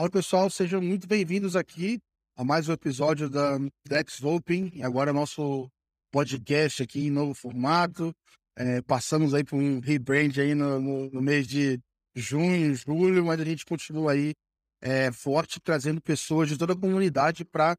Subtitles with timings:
[0.00, 2.00] Olá, pessoal, sejam muito bem-vindos aqui
[2.34, 4.82] a mais um episódio da Dex Open.
[4.82, 5.70] Agora nosso
[6.10, 8.10] podcast aqui em novo formato.
[8.56, 11.78] É, passamos aí por um rebrand aí no, no, no, mês de
[12.14, 14.32] junho, julho, mas a gente continua aí
[14.80, 17.76] é, forte, trazendo pessoas de toda a comunidade para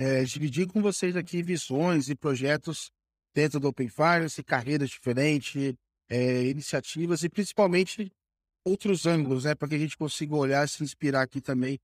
[0.00, 2.90] é, dividir com vocês aqui visões e projetos
[3.32, 5.74] dentro do Open Finance, carreiras diferentes,
[6.10, 8.10] é, iniciativas e principalmente
[8.64, 11.78] outros ângulos, né, para que a gente consiga olhar e se inspirar aqui também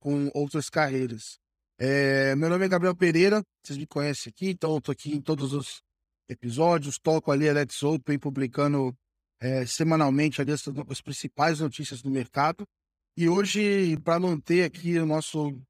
[0.00, 1.38] com outras carreiras.
[1.78, 5.20] É, meu nome é Gabriel Pereira, vocês me conhecem aqui, então eu estou aqui em
[5.20, 5.82] todos os
[6.28, 8.96] episódios, toco ali Alex Open, publicando
[9.40, 12.66] é, semanalmente ali as, as, principais notícias do mercado.
[13.16, 15.60] E hoje, para manter aqui o nosso,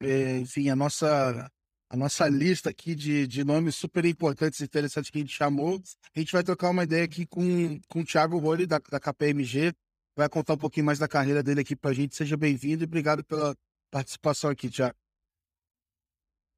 [0.00, 1.50] é, enfim, a nossa
[1.96, 5.80] nossa lista aqui de, de nomes super importantes e interessantes que a gente chamou.
[6.14, 9.72] A gente vai trocar uma ideia aqui com, com o Thiago Roli, da, da KPMG.
[10.16, 12.16] Vai contar um pouquinho mais da carreira dele aqui para a gente.
[12.16, 13.56] Seja bem-vindo e obrigado pela
[13.90, 14.96] participação aqui, Thiago.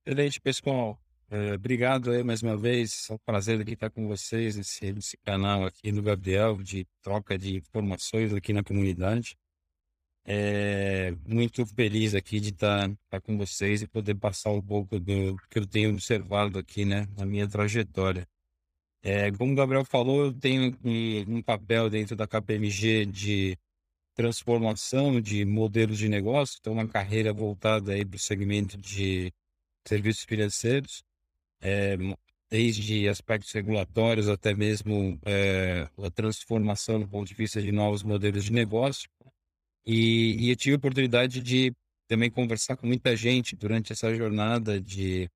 [0.07, 0.99] Excelente, pessoal.
[1.31, 3.07] É, obrigado aí mais uma vez.
[3.11, 7.37] É um prazer aqui estar com vocês nesse, nesse canal aqui do Gabriel, de troca
[7.37, 9.37] de informações aqui na comunidade.
[10.31, 15.39] É muito feliz aqui de estar, estar com vocês e poder passar um pouco do
[15.49, 18.29] que eu tenho observado aqui, né, na minha trajetória.
[19.03, 23.59] É, como o Gabriel falou, eu tenho um, um papel dentro da KPMG de
[24.15, 29.33] transformação de modelos de negócio, então uma carreira voltada aí para o segmento de
[29.87, 31.03] serviços financeiros,
[31.63, 31.97] é,
[32.51, 38.45] desde aspectos regulatórios até mesmo é, a transformação do ponto de vista de novos modelos
[38.45, 39.09] de negócio.
[39.87, 41.73] E, e eu tive a oportunidade de
[42.07, 45.31] também conversar com muita gente durante essa jornada de,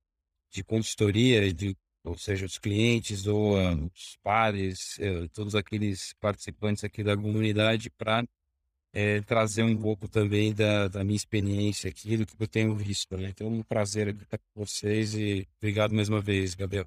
[0.50, 6.82] de consultoria, de, ou seja, os clientes ou uh, os pares, uh, todos aqueles participantes
[6.82, 8.24] aqui da comunidade para
[8.92, 13.16] é, trazer um pouco também da, da, minha experiência aqui, do que eu tenho visto.
[13.16, 13.28] Né?
[13.28, 16.86] Então, um prazer estar com vocês e obrigado mais uma vez, Gabriel.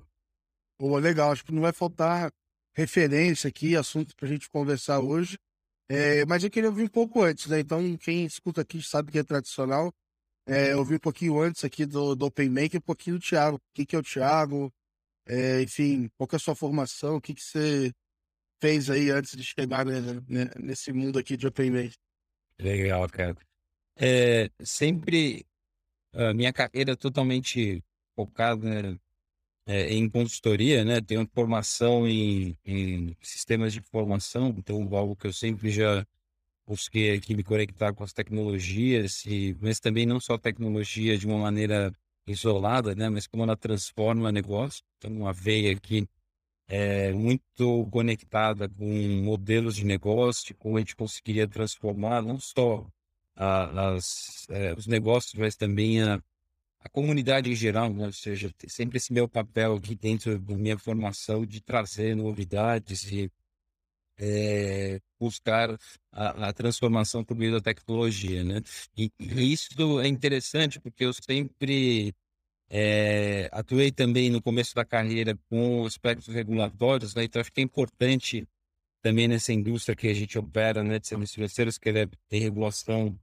[0.77, 2.31] Pô, legal, acho que não vai faltar
[2.75, 5.37] referência aqui, assunto para a gente conversar hoje.
[5.87, 7.59] É, mas eu queria ouvir um pouco antes, né?
[7.59, 9.93] Então, quem escuta aqui sabe que é tradicional.
[10.47, 13.57] É, ouvir um pouquinho antes aqui do, do Open Make, um pouquinho do Thiago.
[13.57, 14.71] O que, que é o Thiago?
[15.27, 17.15] É, enfim, qual que é a sua formação?
[17.15, 17.91] O que, que você
[18.61, 21.95] fez aí antes de chegar né, né, nesse mundo aqui de Open Make?
[22.59, 23.37] Legal, cara.
[23.97, 25.45] É, sempre
[26.13, 27.83] a minha carreira é totalmente
[28.15, 28.99] focada né,
[29.65, 31.01] é, em consultoria, né?
[31.01, 36.05] Tenho formação em, em sistemas de informação, então algo que eu sempre já
[36.67, 41.37] busquei aqui me conectar com as tecnologias, e, mas também não só tecnologia de uma
[41.39, 41.91] maneira
[42.27, 43.09] isolada, né?
[43.09, 44.83] Mas como ela transforma negócio.
[44.97, 46.07] Então, uma veia aqui
[46.67, 48.85] é, muito conectada com
[49.23, 52.87] modelos de negócio, como a gente conseguiria transformar não só
[53.35, 56.21] a, as, é, os negócios, mas também a,
[56.85, 58.05] a comunidade em geral, né?
[58.05, 63.31] ou seja, sempre esse meu papel aqui dentro da minha formação de trazer novidades e
[64.19, 65.77] é, buscar
[66.11, 68.61] a, a, transformação por meio da tecnologia, né?
[68.95, 72.13] E, e, isso é interessante porque eu sempre
[72.69, 77.23] é, atuei também no começo da carreira com aspectos regulatórios, né?
[77.23, 78.47] Então acho que é importante
[79.01, 81.91] também nessa indústria que a gente opera, né, de serviços financeiros, que
[82.29, 83.19] tem regulação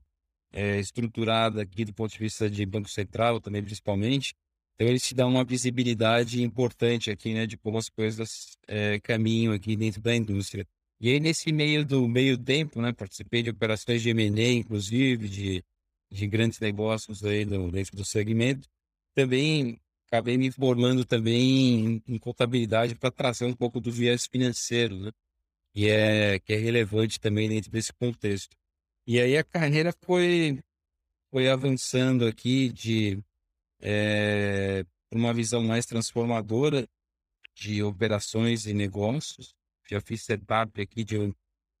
[0.53, 4.35] é, estruturada aqui do ponto de vista de Banco Central também, principalmente.
[4.75, 9.53] Então, ele te dá uma visibilidade importante aqui, né, de como as coisas é, caminham
[9.53, 10.65] aqui dentro da indústria.
[10.99, 15.63] E aí, nesse meio do meio tempo, né, participei de operações de M&A, inclusive, de,
[16.11, 18.69] de grandes negócios aí dentro do segmento.
[19.15, 24.97] Também acabei me formando também em, em contabilidade para trazer um pouco do viés financeiro,
[24.97, 25.11] né?
[25.75, 28.55] E é, que é relevante também dentro desse contexto.
[29.05, 30.59] E aí a carreira foi,
[31.29, 33.21] foi avançando aqui de
[33.81, 36.87] é, uma visão mais transformadora
[37.53, 39.53] de operações e negócios.
[39.89, 41.35] Já fiz setup aqui de,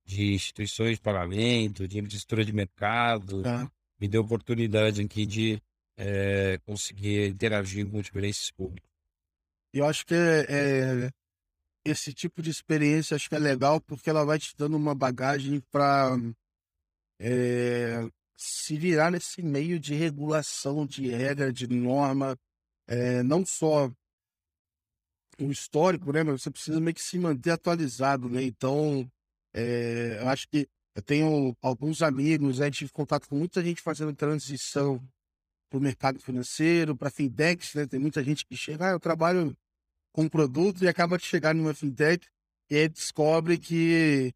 [0.05, 3.41] de instituições de pagamento, de infraestrutura de mercado.
[3.41, 3.71] Tá.
[3.99, 5.61] Me deu oportunidade aqui de
[5.95, 8.89] é, conseguir interagir com diferentes públicos.
[9.73, 11.09] Eu acho que é, é,
[11.85, 15.61] esse tipo de experiência acho que é legal porque ela vai te dando uma bagagem
[15.71, 16.17] para
[17.23, 18.05] é,
[18.35, 22.37] se virar nesse meio de regulação, de regra, de norma,
[22.85, 23.89] é, não só
[25.39, 28.43] o histórico, né, mas você precisa meio que se manter atualizado, né?
[28.43, 29.09] Então,
[29.53, 34.13] é, eu acho que eu tenho alguns amigos, né, tive contato com muita gente fazendo
[34.13, 35.01] transição
[35.69, 37.87] para o mercado financeiro, para fintechs, né?
[37.87, 39.55] Tem muita gente que chega, ah, eu trabalho
[40.11, 42.27] com produto e acaba de chegar numa fintech
[42.69, 44.33] e aí descobre que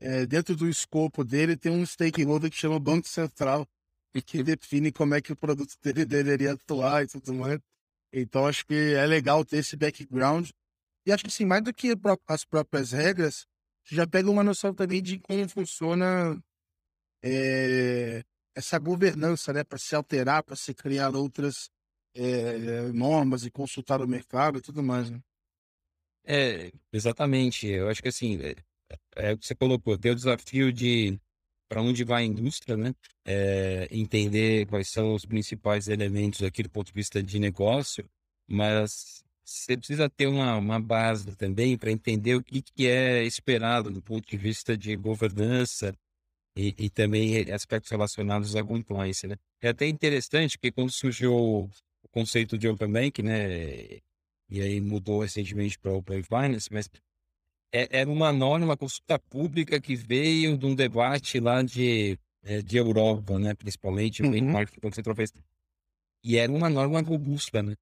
[0.00, 3.68] é, dentro do escopo dele, tem um stakeholder que chama Banco Central
[4.14, 7.60] e que define como é que o produto dele deveria atuar e tudo mais.
[8.12, 10.50] Então, acho que é legal ter esse background.
[11.06, 11.94] E acho que, sim, mais do que
[12.26, 13.46] as próprias regras,
[13.84, 16.42] você já pega uma noção também de como funciona
[17.22, 18.22] é,
[18.54, 19.62] essa governança, né?
[19.62, 21.70] Para se alterar, para se criar outras
[22.14, 25.20] é, normas e consultar o mercado e tudo mais, né?
[26.24, 27.66] É, exatamente.
[27.66, 28.38] Eu acho que assim,
[29.16, 31.18] é, é o que você colocou, tem o desafio de
[31.68, 32.92] para onde vai a indústria, né?
[33.24, 38.10] É, entender quais são os principais elementos aqui do ponto de vista de negócio,
[38.48, 43.90] mas você precisa ter uma, uma base também para entender o que, que é esperado
[43.90, 45.94] do ponto de vista de governança
[46.56, 49.36] e, e também aspectos relacionados à compliance, né?
[49.60, 51.70] É até interessante que quando surgiu o
[52.10, 54.00] conceito de Open Bank, né?
[54.48, 56.90] E aí mudou recentemente para Open Finance, mas
[57.72, 62.62] é, era uma norma, uma consulta pública que veio de um debate lá de, é,
[62.62, 63.54] de Europa, né?
[63.54, 64.30] Principalmente, uhum.
[64.30, 65.32] benchmark que o Central fez.
[66.24, 67.74] E era uma norma robusta, né?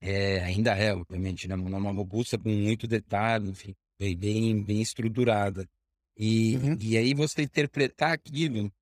[0.00, 1.54] É, ainda é, obviamente, né?
[1.54, 5.68] Uma norma robusta com muito detalhe, enfim, bem, bem, bem estruturada.
[6.16, 6.78] E, uhum.
[6.80, 8.72] e aí você interpretar aquilo,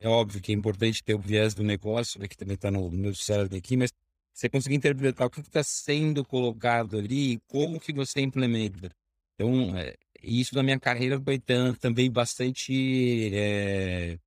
[0.00, 2.90] é óbvio que é importante ter o viés do negócio, né, que também está no
[2.90, 3.90] meu cérebro aqui, mas
[4.32, 8.90] você conseguir interpretar o que está sendo colocado ali e como que você implementa.
[9.36, 11.38] Então, é, isso na minha carreira foi
[11.78, 14.18] também bastante é,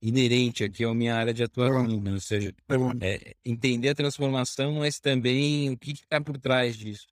[0.00, 2.12] inerente aqui à minha área de atuação, né?
[2.12, 2.54] ou seja,
[3.00, 7.06] é, entender a transformação, mas também o que está por trás disso.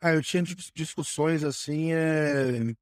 [0.00, 0.42] Ah, eu tinha
[0.74, 2.74] discussões assim, é...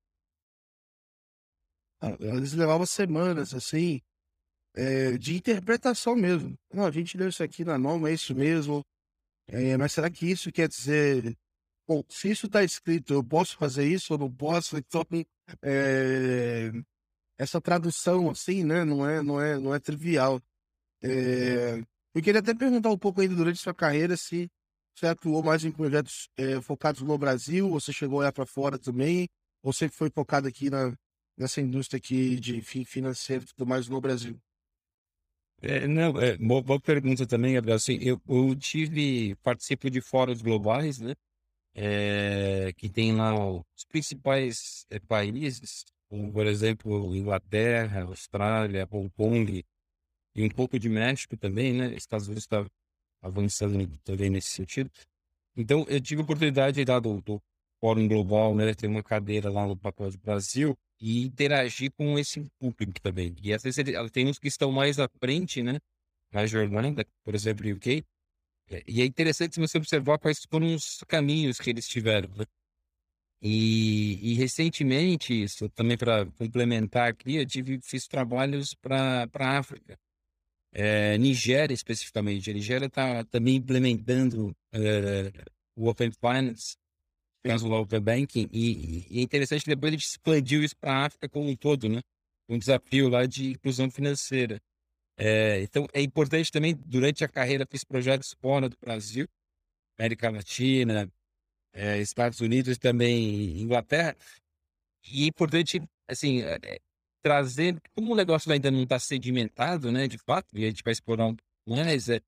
[2.19, 4.01] eles levavam semanas assim,
[4.75, 6.59] é, de interpretação mesmo.
[6.73, 8.83] Não, a gente leu isso aqui na norma, é isso mesmo.
[9.47, 11.37] É, mas será que isso quer dizer
[11.91, 14.77] bom, se isso está escrito, eu posso fazer isso ou não posso?
[14.77, 15.05] Então,
[15.61, 16.71] é,
[17.37, 20.41] essa tradução, assim, né, não é, não é, não é trivial.
[21.03, 21.83] É,
[22.15, 24.49] eu queria até perguntar um pouco ainda durante sua carreira se
[24.95, 28.47] você atuou mais em projetos é, focados no Brasil, ou você chegou a olhar para
[28.47, 29.29] fora também,
[29.61, 30.95] ou sempre foi focado aqui na,
[31.37, 34.39] nessa indústria aqui de fim financeiro e tudo mais no Brasil?
[35.61, 37.77] É, não, é, boa, boa, pergunta também, Gabriel.
[37.77, 41.17] Assim, eu, eu tive, participo de fóruns globais, né?
[41.75, 49.64] É, que tem lá os principais é, países, como, por exemplo, Inglaterra, Austrália, Hong Kong
[50.34, 51.94] e um pouco de México também, né?
[51.94, 52.67] Estados Unidos está
[53.22, 54.90] avançando também nesse sentido.
[55.56, 57.43] Então, eu tive a oportunidade lá do, do
[57.81, 58.75] Fórum Global, né?
[58.75, 63.34] Ter uma cadeira lá no papel do Brasil e interagir com esse público também.
[63.43, 65.78] E às vezes ele, tem uns que estão mais à frente, né?
[66.32, 68.05] Na jornada, por exemplo, o UK,
[68.87, 72.28] e é interessante você observar quais foram os caminhos que eles tiveram.
[72.37, 72.44] Né?
[73.43, 79.99] E, e, recentemente, isso também para complementar aqui, eu tive, fiz trabalhos para a África.
[80.72, 82.50] É, Nigéria, especificamente.
[82.50, 85.32] A Nigéria está também implementando é,
[85.75, 86.76] o Open Finance,
[87.44, 91.49] o Open Banking, e, e, é interessante depois gente expandiu isso para a África como
[91.49, 92.00] um todo, né?
[92.49, 94.61] Um desafio lá de inclusão financeira.
[95.22, 99.28] É, então, é importante também, durante a carreira, fiz projetos fora do Brasil,
[99.99, 101.12] América Latina,
[101.75, 104.17] é, Estados Unidos também, Inglaterra.
[105.12, 106.79] E é importante, assim, é,
[107.22, 110.93] trazer, como o negócio ainda não está sedimentado, né, de fato, e a gente vai
[110.93, 111.36] explorar um
[111.67, 112.22] mais, é,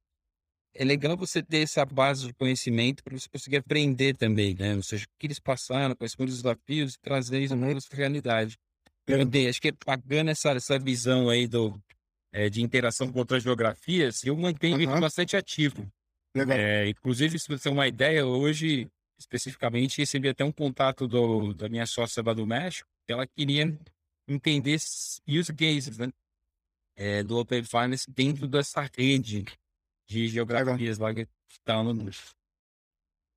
[0.75, 4.76] é legal você ter essa base de conhecimento para você conseguir aprender também, né?
[4.76, 7.88] Ou seja, o que eles passaram, quais foram os desafios, e trazer isso na nossa
[7.96, 8.58] realidade.
[9.06, 9.18] Eu,
[9.49, 11.82] acho que é bacana essa, essa visão aí do,
[12.32, 14.82] é, de interação com outras geografias, eu mantenho uhum.
[14.82, 15.86] isso bastante ativo.
[16.34, 21.68] É, inclusive, se você tem uma ideia, hoje, especificamente, recebi até um contato do, da
[21.68, 23.78] minha sócia lá do México, que ela queria
[24.26, 24.78] entender
[25.28, 26.10] use cases né?
[26.96, 29.44] É, do Open Finance dentro dessa rede
[30.06, 31.08] de geografias Legal.
[31.08, 32.10] lá que está no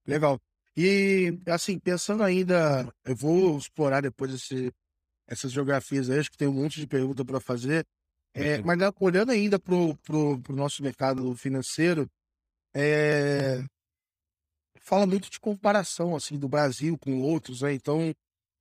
[0.05, 0.39] Legal.
[0.77, 4.73] E, assim, pensando ainda, eu vou explorar depois esse,
[5.25, 7.85] essas geografias aí, acho que tem um monte de pergunta para fazer.
[8.35, 12.05] É, mas olhando ainda para o nosso mercado financeiro,
[12.75, 13.63] é,
[14.81, 17.73] fala muito de comparação assim do Brasil com outros, né?
[17.73, 18.13] Então,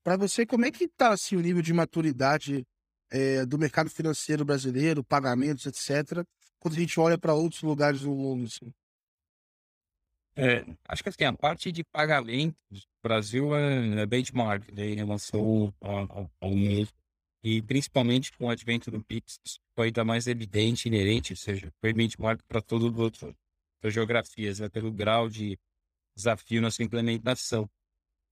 [0.05, 2.65] para você, como é que está assim, o nível de maturidade
[3.11, 6.25] é, do mercado financeiro brasileiro, pagamentos, etc.,
[6.61, 8.47] quando a gente olha para outros lugares do mundo?
[8.47, 8.73] Assim?
[10.37, 14.95] É, acho que assim, a parte de pagamentos, o Brasil é, é benchmark né, em
[14.95, 16.89] relação ao, ao mundo
[17.45, 19.39] e principalmente com o advento do Pix,
[19.77, 23.35] foi ainda mais evidente, inerente, ou seja, permite marco para todas as outras
[23.85, 25.59] geografias, né, pelo grau de
[26.17, 27.69] desafio na sua implementação.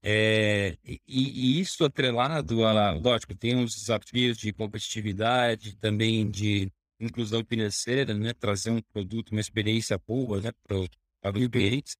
[0.03, 7.45] É, e, e isso atrelado a, lógico, tem uns desafios de competitividade, também de inclusão
[7.45, 8.33] financeira, né?
[8.33, 10.51] Trazer um produto, uma experiência boa, né?
[10.67, 11.97] Para os clientes.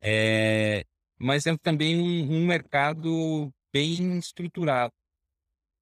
[0.00, 0.84] É,
[1.18, 4.92] mas é também um, um mercado bem estruturado,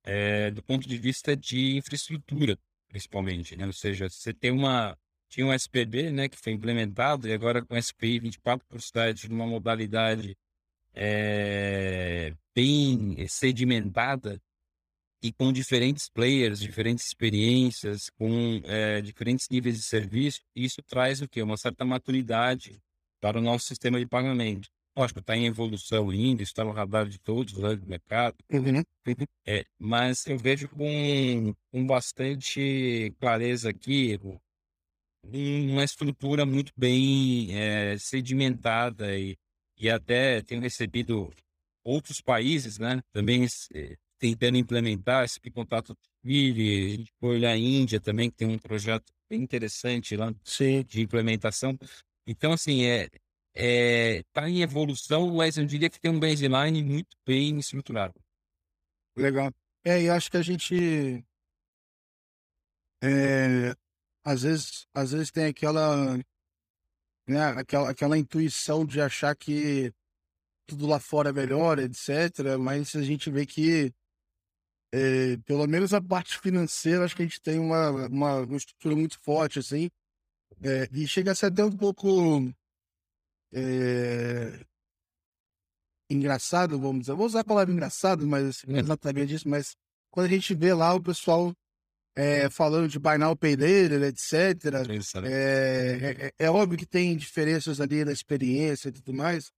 [0.07, 2.59] é, do ponto de vista de infraestrutura,
[2.89, 3.67] principalmente, né?
[3.67, 4.97] Ou seja, você tem uma
[5.29, 9.47] tinha um SPB, né, que foi implementado, e agora com SPI 24 por cidade, numa
[9.47, 10.37] modalidade
[10.95, 14.41] é, bem sedimentada
[15.23, 21.29] e com diferentes players, diferentes experiências, com é, diferentes níveis de serviço, isso traz o
[21.29, 21.43] quê?
[21.43, 22.81] Uma certa maturidade
[23.21, 24.69] para o nosso sistema de pagamento.
[24.97, 28.83] Lógico, está em evolução ainda, está no radar de todos né, do mercado, uhum.
[29.47, 34.19] é, mas eu vejo com, com bastante clareza aqui
[35.23, 39.37] uma estrutura muito bem é, sedimentada e,
[39.77, 41.33] e até tenho recebido
[41.85, 45.95] outros países, né, também é, tentando implementar esse contato
[46.27, 50.35] Chile, a gente foi olhar a Índia também, que tem um projeto bem interessante lá
[50.43, 50.83] Sim.
[50.83, 51.79] de implementação.
[52.27, 53.09] Então, assim, é,
[53.57, 58.15] é, tá em evolução, mas eu diria que tem um baseline muito bem estruturado.
[59.17, 59.51] Legal.
[59.83, 61.25] É, e acho que a gente
[63.03, 63.75] é,
[64.25, 66.17] às vezes, às vezes tem aquela,
[67.27, 69.93] né, aquela, aquela intuição de achar que
[70.67, 72.59] tudo lá fora é melhor, etc.
[72.59, 73.93] Mas a gente vê que,
[74.93, 78.97] é, pelo menos a parte financeira, acho que a gente tem uma, uma, uma estrutura
[78.97, 79.91] muito forte, assim.
[80.63, 82.53] É, e chega a ser até um pouco
[83.59, 84.61] é,
[86.11, 87.15] engraçado, vamos dizer.
[87.15, 89.75] vou usar a palavra engraçado, mas assim, não é exatamente isso, mas
[90.11, 91.55] quando a gente vê lá o pessoal
[92.15, 94.35] é, falando de Pay Later, etc.
[95.27, 99.51] É, é, é, óbvio que tem diferenças ali na experiência e tudo mais,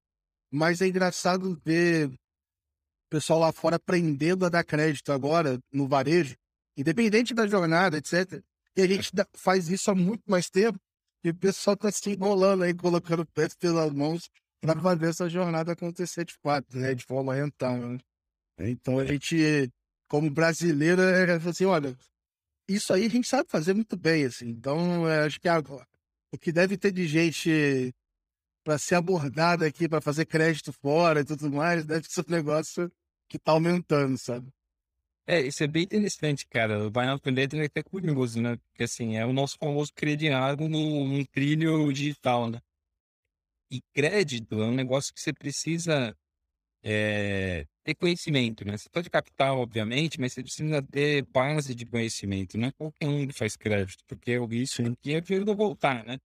[0.51, 6.37] mas é engraçado ver o pessoal lá fora aprendendo a dar crédito agora no varejo,
[6.77, 8.43] independente da jornada, etc.
[8.77, 10.79] E a gente faz isso há muito mais tempo
[11.29, 14.31] e o pessoal está se enrolando aí, colocando pés pelas mãos
[14.61, 16.95] para fazer essa jornada acontecer de fato, né?
[16.95, 17.91] De forma rentável.
[17.91, 18.01] Né?
[18.71, 19.71] Então a gente,
[20.09, 21.97] como brasileiro, é assim, olha,
[22.69, 24.49] isso aí a gente sabe fazer muito bem, assim.
[24.49, 25.87] Então, é, acho que agora,
[26.33, 27.95] o que deve ter de gente
[28.65, 32.91] para ser abordada aqui, para fazer crédito fora e tudo mais, deve ser um negócio
[33.29, 34.51] que está aumentando, sabe?
[35.31, 36.87] É, isso é bem interessante, cara.
[36.87, 38.57] O Buy Now Pay Later é até curioso, né?
[38.57, 42.59] Porque, assim, é o nosso famoso crediário num, num trilho digital, né?
[43.71, 46.17] E crédito é um negócio que você precisa
[46.83, 48.77] é, ter conhecimento, né?
[48.79, 53.27] Você pode capital, obviamente, mas você precisa ter base de conhecimento, não é qualquer um
[53.27, 56.19] que faz crédito, porque o risco aqui é ver não voltar, né?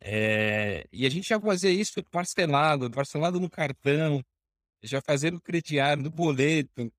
[0.00, 4.22] É, e a gente já fazia isso parcelado, parcelado no cartão,
[4.82, 6.92] já fazendo crediário, no boleto,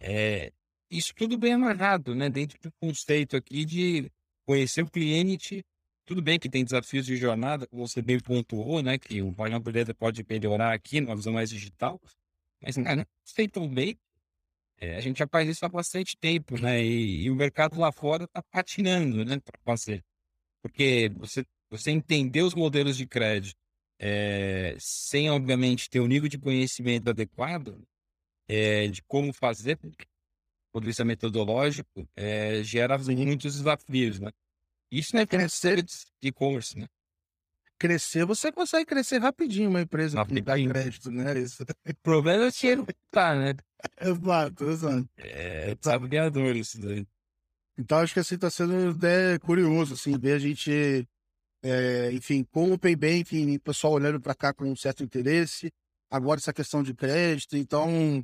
[0.00, 0.52] é,
[0.90, 2.28] isso tudo bem amarrado, né?
[2.28, 4.10] Dentro do conceito aqui de
[4.44, 5.64] conhecer o cliente.
[6.04, 8.98] Tudo bem que tem desafios de jornada, como você bem pontuou, né?
[8.98, 9.50] Que o Buy
[9.96, 12.00] pode melhorar aqui numa visão mais digital.
[12.60, 13.96] Mas, cara, feito bem,
[14.78, 16.82] é, a gente já faz isso há bastante tempo, né?
[16.82, 19.38] E, e o mercado lá fora está patinando, né?
[19.38, 20.04] Para fazer.
[20.62, 23.56] Porque você, você entender os modelos de crédito
[23.98, 27.86] é, sem, obviamente, ter o um nível de conhecimento adequado
[28.48, 29.78] é, de como fazer,
[30.72, 34.30] ponto de vista metodológico, é, gera muitos desafios, né?
[34.90, 36.86] Isso não é crescer de e-commerce, né?
[37.78, 40.44] Crescer, você consegue crescer rapidinho uma empresa rapidinho.
[40.44, 41.38] que dá crédito, né?
[41.38, 41.62] Isso.
[41.62, 43.54] O problema é o dinheiro tá, né?
[44.00, 45.08] exato, exato.
[45.16, 47.06] É, desafiador isso daí.
[47.78, 51.08] Então, acho que assim está sendo até curioso, assim, ver a gente,
[51.62, 55.72] é, enfim, com o Banking, o pessoal olhando para cá com um certo interesse,
[56.10, 58.22] agora essa questão de crédito, então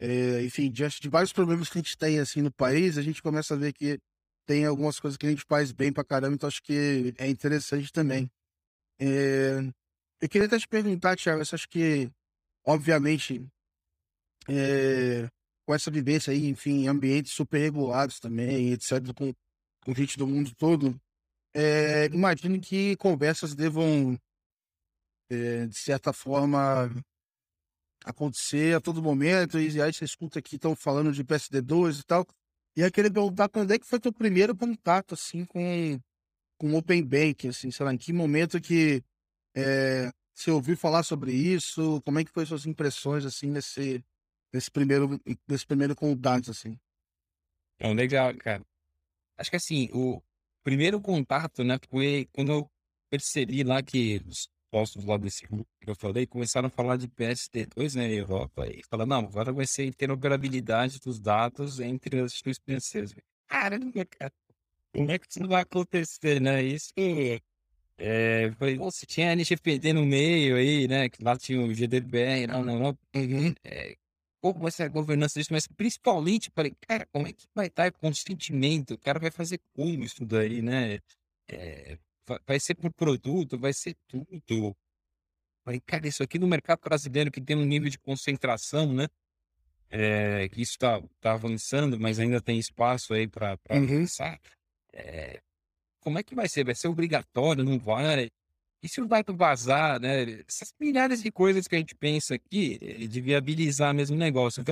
[0.00, 3.22] é, enfim, diante de vários problemas que a gente tem assim no país, a gente
[3.22, 3.98] começa a ver que
[4.46, 7.92] tem algumas coisas que a gente faz bem pra caramba, então acho que é interessante
[7.92, 8.30] também.
[8.98, 9.58] É,
[10.20, 12.10] eu queria até te perguntar, Thiago, você acha que,
[12.64, 13.46] obviamente,
[14.48, 15.28] é,
[15.66, 19.34] com essa vivência aí, enfim, em ambientes super regulados também, etc., com,
[19.84, 20.98] com gente do mundo todo,
[21.54, 24.18] é, imagino que conversas devam,
[25.30, 26.90] é, de certa forma,
[28.04, 32.26] acontecer a todo momento, e aí você escuta aqui, estão falando de PSD2 e tal.
[32.76, 35.98] E aí queria perguntar quando é que foi teu primeiro contato, assim, com,
[36.56, 39.02] com Open Bank, assim, sei lá, em que momento que
[39.54, 44.04] é, você ouviu falar sobre isso, como é que foi suas impressões, assim, nesse,
[44.52, 46.78] nesse primeiro, nesse primeiro contato, assim?
[47.78, 48.64] É legal, cara.
[49.36, 50.22] Acho que assim, o
[50.62, 52.70] primeiro contato, né, foi quando eu
[53.10, 54.20] percebi lá que
[54.70, 58.66] postos lá desse grupo que eu falei, começaram a falar de PSD2 na né, Europa
[58.66, 63.16] e falaram, não, agora vai ser interoperabilidade dos dados entre as instituições francesas.
[63.46, 64.32] Caramba, cara,
[64.92, 66.62] como é que isso vai acontecer, né?
[66.62, 66.92] Isso
[68.00, 71.08] é, foi, se tinha LGPD no meio aí, né?
[71.08, 72.98] Que lá tinha o GDPR, não, não, não.
[73.14, 73.54] Uhum.
[73.64, 73.96] É,
[74.40, 75.52] como vai ser a governança disso?
[75.52, 78.94] Mas principalmente, falei, cara, como é que vai estar o consentimento?
[78.94, 81.00] O cara vai fazer como isso daí, né?
[81.48, 81.98] É,
[82.46, 84.76] vai ser por produto, vai ser tudo.
[85.64, 89.06] Falei, cara, isso aqui no mercado brasileiro que tem um nível de concentração, né?
[89.90, 93.82] É, que isso está tá avançando, mas ainda tem espaço aí para uhum.
[93.82, 94.38] avançar.
[94.92, 95.40] É,
[96.00, 96.64] como é que vai ser?
[96.64, 97.64] Vai ser obrigatório?
[97.64, 98.28] Não vai?
[98.82, 100.22] E se o dado vazar, né?
[100.48, 104.62] Essas milhares de coisas que a gente pensa aqui eh, de viabilizar mesmo o negócio.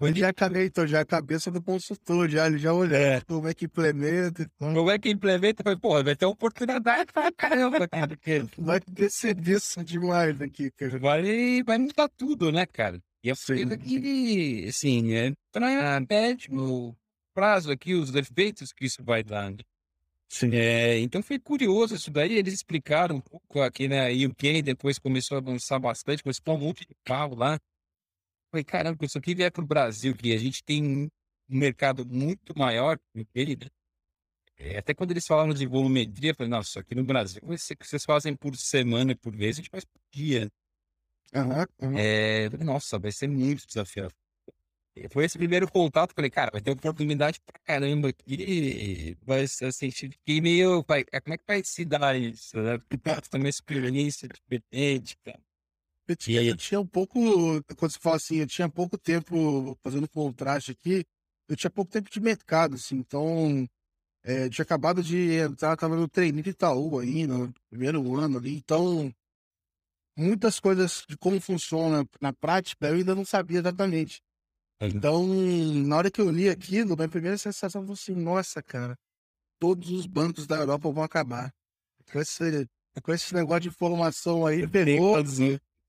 [0.00, 3.20] Eu já acabei, então, já a cabeça do consultor, já, ele já olhou é.
[3.20, 4.50] como é que implementa.
[4.58, 5.76] Como é que implementa?
[5.76, 8.18] Pô, vai ter oportunidade pra caramba, cara.
[8.56, 10.98] Vai ter serviço demais aqui, cara.
[10.98, 12.98] Vai, vai mudar tudo, né, cara?
[13.22, 16.96] E a coisa que, assim, é pra médio
[17.34, 19.58] prazo aqui, os efeitos que isso vai dar, né?
[20.28, 20.54] Sim.
[20.54, 24.96] É, então foi curioso isso daí, eles explicaram um pouco aqui, né, a UK depois
[24.96, 27.58] começou a avançar bastante, começou a um monte de carro lá.
[28.50, 31.10] Falei, caramba, isso aqui vier para o Brasil, que a gente tem um
[31.48, 33.66] mercado muito maior que ele, né?
[34.56, 38.36] É, até quando eles falaram de volumetria, eu falei, nossa, aqui no Brasil, vocês fazem
[38.36, 40.50] por semana, por vez, a gente faz por dia.
[41.34, 41.98] Uhum, uhum.
[41.98, 44.12] É, nossa, vai ser muito desafiador.
[45.10, 49.90] Foi esse primeiro contato, falei, cara, vai ter oportunidade pra caramba aqui, vai ser assim,
[49.90, 52.78] fiquei meio, vai, é, como é que vai se dar isso, né?
[52.88, 55.40] Porque uma experiência diferente, cara.
[56.10, 57.18] Eu tinha, eu tinha um pouco,
[57.76, 61.04] quando você fala assim, eu tinha pouco tempo fazendo contraste aqui,
[61.48, 63.68] eu tinha pouco tempo de mercado, assim, então,
[64.24, 68.56] é, tinha acabado de entrar, tava no treininho de Itaú ainda, no primeiro ano ali,
[68.56, 69.12] então,
[70.16, 74.20] muitas coisas de como funciona na prática, eu ainda não sabia exatamente.
[74.96, 75.26] Então,
[75.86, 78.96] na hora que eu li aquilo, minha primeira sensação foi assim, nossa, cara,
[79.60, 81.52] todos os bancos da Europa vão acabar.
[82.12, 82.66] Com esse,
[83.02, 85.16] com esse negócio de informação aí, pegou.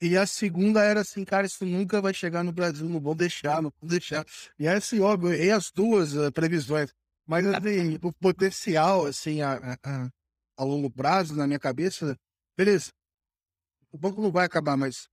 [0.01, 3.61] E a segunda era assim, cara, isso nunca vai chegar no Brasil, não vou deixar,
[3.61, 4.25] não vou deixar.
[4.57, 6.91] E aí, assim, óbvio, e as duas uh, previsões.
[7.27, 10.09] Mas, assim, o potencial, assim, a, a,
[10.57, 12.17] a, longo prazo, na minha cabeça,
[12.57, 12.91] beleza,
[13.91, 15.07] o banco não vai acabar, mas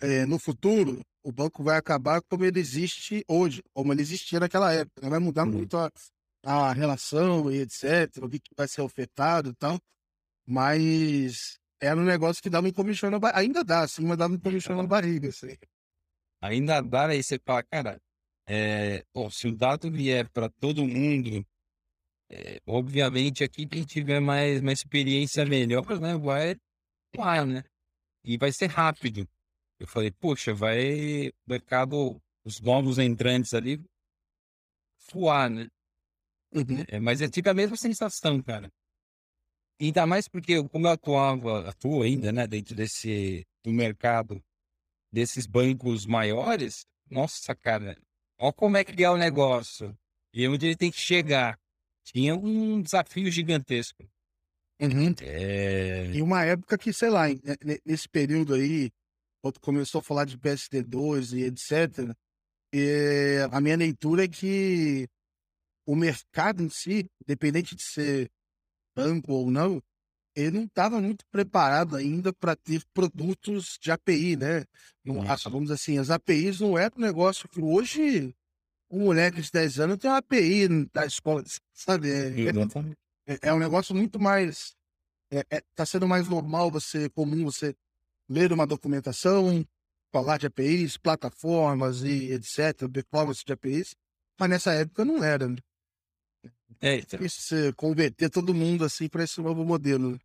[0.00, 4.72] é, no futuro, o banco vai acabar como ele existe hoje, como ele existia naquela
[4.72, 5.02] época.
[5.02, 5.52] Não vai mudar uhum.
[5.52, 5.90] muito a,
[6.42, 9.78] a relação e etc, o que vai ser ofertado e tal.
[10.46, 13.40] Mas era um negócio que dava uma encomichão na barriga.
[13.40, 15.56] Ainda dá, assim, mas dava uma encomichão na barriga, assim.
[16.40, 18.00] Ainda dá, aí você fala, cara,
[18.46, 21.44] é, bom, se o dado vier para todo mundo,
[22.30, 26.56] é, obviamente aqui quem tiver mais uma experiência melhor, né, vai,
[27.14, 27.64] vai, né?
[28.24, 29.28] E vai ser rápido.
[29.78, 33.82] Eu falei, poxa, vai o mercado, os novos entrantes ali,
[35.12, 35.68] voar, né?
[36.52, 36.84] Uhum.
[36.88, 38.70] É, mas eu tive a mesma sensação, cara.
[39.80, 44.42] Ainda mais porque, como eu atuava, atuo ainda, né, dentro desse, do mercado
[45.12, 47.96] desses bancos maiores, nossa, cara,
[48.38, 49.96] olha como é que é o negócio
[50.32, 51.58] e onde ele tem que chegar.
[52.04, 54.08] Tinha um desafio gigantesco.
[54.80, 55.14] Uhum.
[55.22, 56.10] É...
[56.12, 57.24] E uma época que, sei lá,
[57.84, 58.90] nesse período aí,
[59.42, 62.14] quando começou a falar de PSD2 e etc.,
[62.72, 65.08] e a minha leitura é que
[65.86, 68.30] o mercado em si, independente de ser
[68.96, 69.82] banco ou não,
[70.34, 74.64] ele não estava muito preparado ainda para ter produtos de API, né?
[75.04, 78.34] Não, vamos dizer assim, as APIs não é um negócio que hoje
[78.90, 82.10] um moleque de 10 anos tem uma API da escola, sabe?
[82.10, 84.74] É, é, é um negócio muito mais.
[85.30, 87.74] Está é, é, sendo mais normal você, comum você
[88.28, 89.66] ler uma documentação,
[90.12, 93.96] falar de APIs, plataformas e etc., performance de APIs,
[94.38, 95.52] mas nessa época não era.
[96.80, 96.94] Né?
[96.94, 97.20] É, então.
[97.24, 100.12] Isso, converter todo mundo assim para esse novo modelo.
[100.12, 100.18] Né?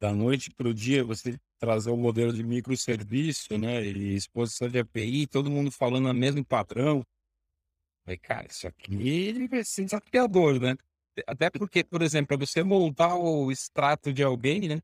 [0.00, 3.84] Da noite para o dia, você trazer o um modelo de microserviço, né?
[3.84, 7.04] E exposição de API, todo mundo falando o mesmo padrão.
[8.06, 10.74] Aí, cara, isso aqui vai ser desafiador, né?
[11.26, 14.80] Até porque, por exemplo, para você montar o extrato de alguém, né?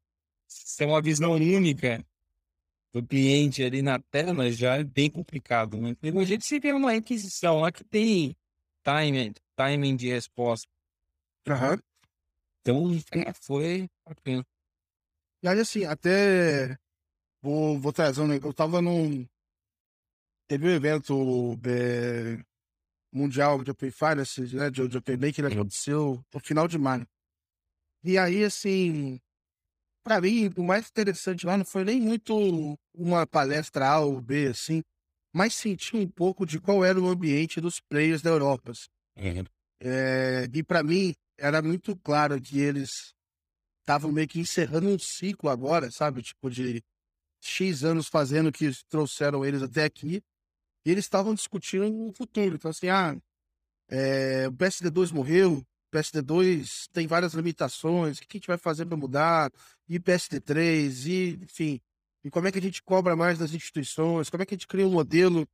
[0.48, 2.04] Isso é uma visão única
[2.92, 5.76] do cliente ali na tela já é bem complicado.
[5.76, 5.96] Né?
[6.02, 8.36] Imagina se vier uma requisição lá que tem
[8.82, 10.66] timing, timing de resposta.
[11.48, 11.78] Uhum.
[12.60, 13.88] Então, é, foi
[15.42, 16.76] E aí, assim, até
[17.40, 19.26] vou, vou trazer um Eu tava num.
[20.48, 22.42] Teve um evento é,
[23.12, 27.06] mundial de Open Finance, né, de, de Open Bank, que aconteceu no final de maio.
[28.04, 29.20] E aí, assim,
[30.04, 34.48] para mim, o mais interessante lá não foi nem muito uma palestra A ou B,
[34.48, 34.82] assim,
[35.34, 38.72] mas senti um pouco de qual era o ambiente dos players da Europa.
[39.16, 39.44] Uhum.
[39.80, 43.14] É, e para mim, era muito claro que eles
[43.80, 46.22] estavam meio que encerrando um ciclo agora, sabe?
[46.22, 46.82] Tipo, de
[47.40, 50.22] X anos fazendo que trouxeram eles até aqui.
[50.84, 52.56] E eles estavam discutindo o futuro.
[52.56, 53.16] Então, assim, ah,
[53.88, 58.86] é, o PSD2 morreu, o PSD2 tem várias limitações, o que a gente vai fazer
[58.86, 59.52] para mudar?
[59.88, 61.80] E PSD3, e, enfim,
[62.24, 64.28] e como é que a gente cobra mais das instituições?
[64.28, 65.46] Como é que a gente cria um modelo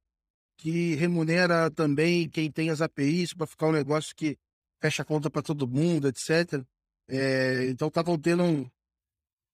[0.57, 4.39] que remunera também quem tem as APIs para ficar um negócio que
[4.83, 6.65] fecha a conta para todo mundo, etc.
[7.09, 8.69] É, então estavam tendo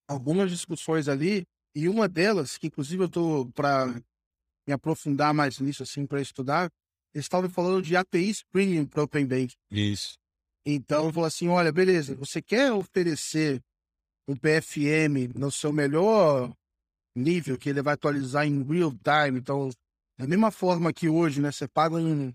[0.09, 3.87] algumas discussões ali, e uma delas, que inclusive eu estou para
[4.67, 6.71] me aprofundar mais nisso, assim, para estudar,
[7.15, 9.55] eles estavam falando de APIs Premium para Open Bank.
[9.71, 10.19] Isso.
[10.65, 13.63] Então, falou assim: olha, beleza, você quer oferecer
[14.27, 16.53] um PFM no seu melhor
[17.15, 19.39] nível, que ele vai atualizar em real time.
[19.39, 19.71] Então,
[20.19, 22.33] da mesma forma que hoje, né, você paga um,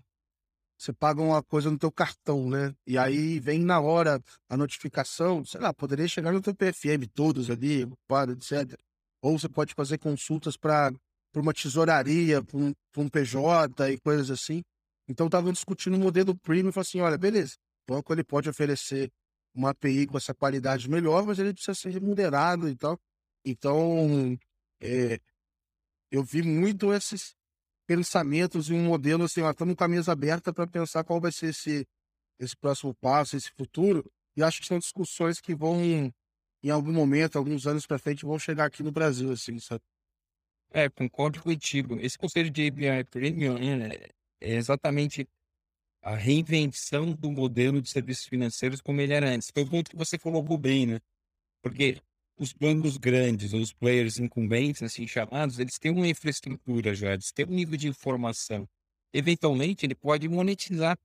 [0.84, 2.74] você paga uma coisa no teu cartão, né?
[2.86, 7.48] E aí vem na hora a notificação, sei lá, poderia chegar no teu PFM todos
[7.50, 8.78] ali, para, etc.
[9.22, 10.92] Ou você pode fazer consultas para
[11.34, 14.62] uma tesouraria, para um, um, PJ e coisas assim.
[15.08, 17.54] Então estavam discutindo o modelo premium e falou assim, olha, beleza,
[17.88, 19.10] o banco ele pode oferecer
[19.54, 22.98] uma API com essa qualidade melhor, mas ele precisa ser remunerado e tal.
[23.44, 24.36] Então,
[24.80, 25.18] é,
[26.10, 27.34] eu vi muito esses
[27.86, 31.32] pensamentos e um modelo assim, ó, estamos com a mesa aberta para pensar qual vai
[31.32, 31.86] ser esse,
[32.38, 34.04] esse próximo passo, esse futuro.
[34.36, 38.38] E acho que são discussões que vão, em algum momento, alguns anos para frente, vão
[38.38, 39.82] chegar aqui no Brasil, assim, sabe?
[40.72, 41.98] É, concordo contigo.
[42.00, 43.90] Esse conselho de API Premium né,
[44.40, 45.28] é exatamente
[46.02, 49.50] a reinvenção do modelo de serviços financeiros como ele era antes.
[49.52, 51.00] Foi o ponto que você colocou bem, né?
[51.62, 51.98] Porque
[52.36, 57.46] os bancos grandes, os players incumbentes, assim chamados, eles têm uma infraestrutura já, eles têm
[57.46, 58.68] um nível de informação.
[59.12, 60.98] Eventualmente, ele pode monetizar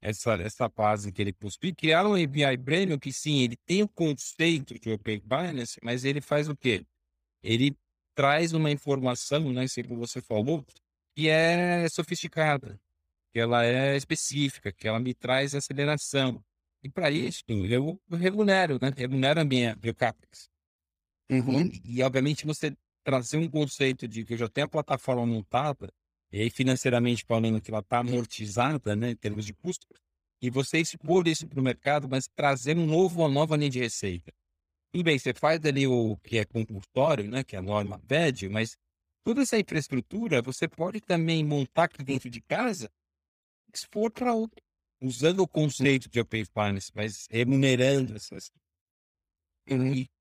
[0.00, 3.88] essa, essa base que ele possui, criar um API Premium que sim, ele tem o
[3.88, 6.86] conceito de Open Finance, mas ele faz o quê?
[7.42, 7.76] Ele
[8.14, 10.64] traz uma informação, né, como você falou,
[11.14, 12.80] que é sofisticada,
[13.32, 16.42] que ela é específica, que ela me traz aceleração.
[16.82, 18.90] E para isso, eu remunero, né?
[18.96, 20.48] Remunero a minha, meu CAPEX.
[21.30, 21.70] Uhum.
[21.84, 25.92] E, e, obviamente, você trazer um conceito de que eu já tenho a plataforma montada,
[26.32, 29.86] e aí financeiramente falando que ela está amortizada, né, em termos de custo,
[30.42, 33.78] e você expor isso para o mercado, mas trazer um novo, uma nova linha de
[33.78, 34.32] receita.
[34.92, 38.48] E bem, você faz ali o que é compulsório, né, que é a norma pede,
[38.48, 38.76] mas
[39.24, 42.90] toda essa infraestrutura você pode também montar aqui dentro de casa,
[43.72, 44.60] expor para outro,
[45.00, 48.50] usando o conceito de Open Finance, mas remunerando essas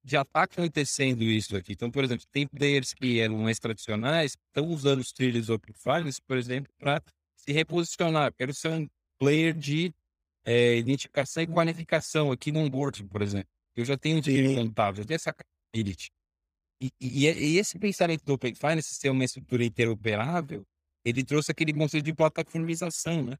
[0.03, 1.73] já está acontecendo isso aqui.
[1.73, 6.21] Então, por exemplo, tem players que eram mais tradicionais, estão usando os trilhos Open Finance,
[6.21, 7.01] por exemplo, para
[7.35, 8.33] se reposicionar.
[8.33, 9.93] Quero ser um player de
[10.45, 13.49] é, identificação e qualificação aqui no onboarding, por exemplo.
[13.75, 16.11] Eu já tenho dinheiro contábil, já tenho essa capability.
[16.81, 20.65] E, e, e, esse pensamento do Open Finance ser uma estrutura interoperável,
[21.03, 23.37] ele trouxe aquele conceito de plataformização, né?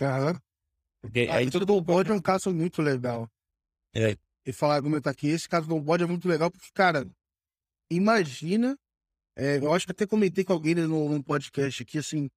[0.00, 0.40] Aham.
[1.00, 3.28] Porque ah, aí todo mundo é um caso muito legal.
[3.94, 5.28] É, e falar, argumentar aqui.
[5.28, 7.06] Esse caso do onboard é muito legal, porque, cara,
[7.90, 8.76] imagina.
[9.36, 12.28] É, eu acho que até comentei com alguém no, no podcast aqui, assim,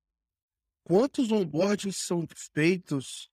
[0.84, 3.30] quantos onboards são feitos,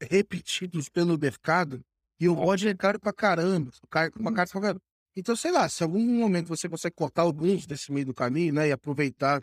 [0.00, 1.84] repetidos pelo mercado,
[2.20, 3.70] e o onboard é caro pra caramba.
[3.90, 4.78] Caro, uma cara, cara.
[5.16, 8.68] Então, sei lá, se algum momento você consegue cortar alguns desse meio do caminho, né,
[8.68, 9.42] e aproveitar.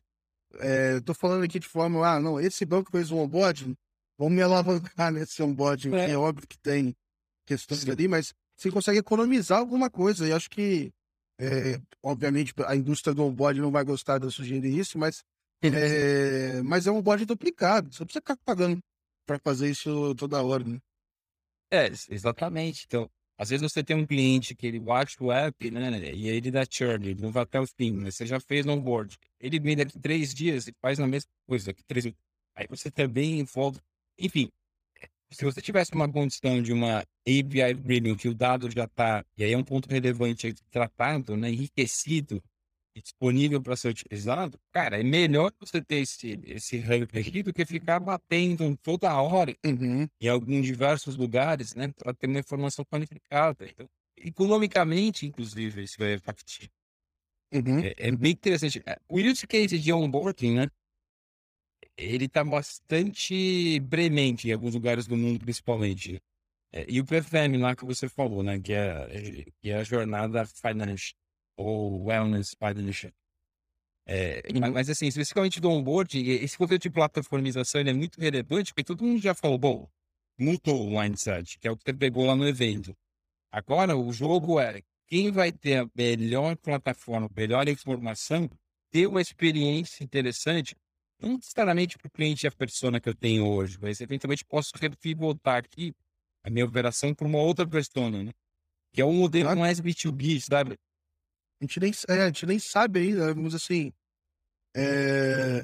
[0.55, 3.75] É, tô falando aqui de forma, ah, não, esse banco fez um onboard,
[4.17, 6.05] vamos me alavancar nesse onboard, é.
[6.05, 6.95] que é óbvio que tem
[7.45, 10.27] questões ali, mas você consegue economizar alguma coisa.
[10.27, 10.91] E acho que,
[11.39, 15.23] é, obviamente, a indústria do onboard não vai gostar de eu sugerir isso, mas
[15.61, 17.93] é, mas é um onboard duplicado.
[17.93, 18.79] Você precisa ficar pagando
[19.25, 20.79] para fazer isso toda hora, né?
[21.71, 22.85] É, exatamente.
[22.85, 26.51] Então, às vezes você tem um cliente que ele baixa o app, né, e ele
[26.51, 29.17] dá churn, ele não vai até o fim, mas você já fez no onboard.
[29.39, 32.05] Ele vem daqui três dias e faz a mesma coisa, daqui três
[32.55, 33.79] Aí você também envolve.
[34.17, 34.49] Enfim,
[35.31, 39.43] se você tivesse uma condição de uma API Reading, que o dado já está, e
[39.43, 42.41] aí é um ponto relevante, tratado, né, enriquecido
[43.01, 47.65] disponível para ser utilizado, cara, é melhor você ter esse, esse hub aqui do que
[47.65, 50.07] ficar batendo toda hora uhum.
[50.19, 53.65] em alguns diversos lugares, né, para ter uma informação qualificada.
[53.65, 53.87] Então,
[54.17, 56.69] economicamente, inclusive, isso é factível.
[57.51, 57.79] Uhum.
[57.79, 58.81] É, é, bem interessante.
[59.07, 60.67] O use case de onboarding, né?
[61.99, 66.21] Ele está bastante bremente em alguns lugares do mundo, principalmente.
[66.71, 68.59] É, e o PFM lá que você falou, né?
[68.59, 71.15] Que é, que é a jornada financial
[71.57, 73.11] ou wellness financial.
[74.05, 78.83] É, mas, mas, assim, especificamente do onboard, esse conceito de plataformização é muito relevante, porque
[78.83, 79.87] todo mundo já falou, bom,
[80.39, 82.95] mudou o mindset, que é o que você pegou lá no evento.
[83.51, 88.49] Agora, o jogo é quem vai ter a melhor plataforma, a melhor informação,
[88.89, 90.75] ter uma experiência interessante,
[91.19, 94.71] não necessariamente para o cliente e a persona que eu tenho hoje, mas eventualmente posso
[95.17, 95.93] voltar aqui
[96.43, 98.31] a minha operação para uma outra persona, né?
[98.93, 100.77] Que é um modelo mais B2B, sabe?
[101.61, 103.91] A gente nem, é, a gente nem sabe ainda, vamos assim.
[104.75, 105.61] É...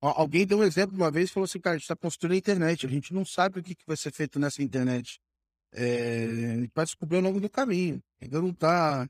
[0.00, 2.36] Alguém deu um exemplo uma vez e falou assim, cara, a gente está construindo a
[2.36, 5.20] internet, a gente não sabe o que, que vai ser feito nessa internet.
[5.72, 6.24] É...
[6.24, 8.02] A gente vai descobrir ao longo do caminho.
[8.20, 9.08] Ainda não está.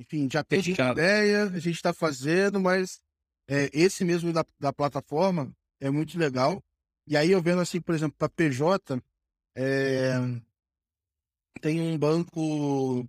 [0.00, 3.00] Enfim, já tem ideia, a gente está fazendo, mas
[3.48, 6.62] é, esse mesmo da, da plataforma é muito legal.
[7.06, 9.00] E aí eu vendo assim, por exemplo, para PJ,
[9.56, 10.14] é,
[11.60, 13.06] tem um banco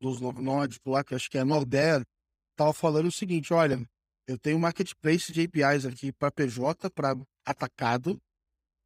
[0.00, 2.04] dos nórdicos lá, que acho que é Norder,
[2.52, 3.84] estava falando o seguinte: olha,
[4.26, 8.20] eu tenho um marketplace de APIs aqui para PJ, para atacado,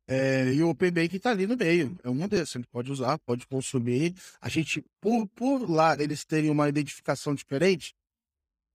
[0.09, 1.97] é, e o Open Bank está ali no meio.
[2.03, 2.57] É uma dessas.
[2.57, 4.14] Ele pode usar, pode consumir.
[4.40, 7.95] A gente, por, por lá, eles terem uma identificação diferente,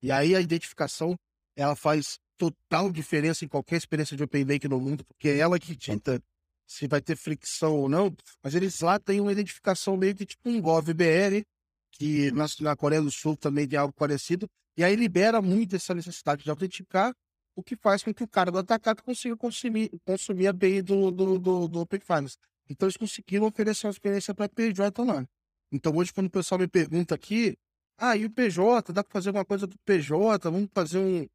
[0.01, 1.17] e aí a identificação
[1.59, 5.59] ela faz total diferença em qualquer experiência de Open Bank no mundo, porque é ela
[5.59, 6.21] que dita
[6.65, 8.15] se vai ter fricção ou não.
[8.41, 11.43] Mas eles lá têm uma identificação meio que tipo um GovBR,
[11.91, 15.93] que na, na Coreia do Sul também tem algo parecido, e aí libera muito essa
[15.93, 17.13] necessidade de autenticar
[17.55, 21.11] o que faz com que o cara do atacado consiga consumir, consumir a API do,
[21.11, 22.37] do, do, do Open Finance.
[22.69, 25.27] Então, eles conseguiram oferecer uma experiência para PJ lá.
[25.69, 27.57] Então, hoje, quando o pessoal me pergunta aqui,
[27.97, 31.27] ah, e o PJ, dá para fazer alguma coisa do PJ, vamos fazer um,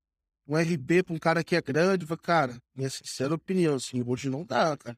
[0.46, 2.06] um RB para um cara que é grande?
[2.18, 4.96] Cara, minha sincera opinião, assim, hoje não dá, cara.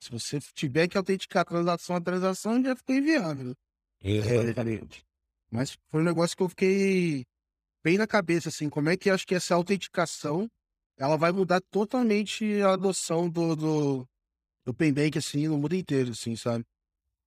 [0.00, 3.54] Se você tiver que autenticar a transação a transação, já fica inviável.
[5.50, 7.24] Mas foi um negócio que eu fiquei
[7.82, 10.48] bem na cabeça, assim, como é que acho que essa autenticação
[10.96, 14.08] ela vai mudar totalmente a adoção do, do,
[14.64, 16.64] do Paybank, assim, no mundo inteiro, assim, sabe?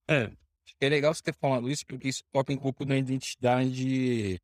[0.09, 0.31] É,
[0.79, 4.39] é legal você ter falado isso, porque isso toca um pouco na identidade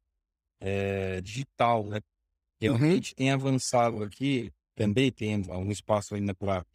[0.60, 2.00] é, digital, né?
[2.72, 2.76] Uhum.
[2.76, 6.66] a gente tem avançado aqui, também tem um espaço ainda para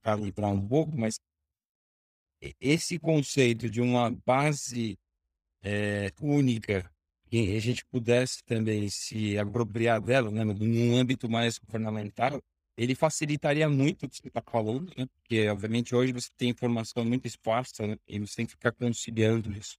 [0.00, 1.20] calibrar um pouco, mas
[2.60, 4.98] esse conceito de uma base
[5.62, 6.90] é, única
[7.28, 12.40] que a gente pudesse também se apropriar dela, né, num âmbito mais governamental,
[12.76, 15.06] ele facilitaria muito o que você está falando, né?
[15.06, 17.96] Porque, obviamente, hoje você tem informação muito esparsa, né?
[18.06, 19.78] E você tem que ficar conciliando isso.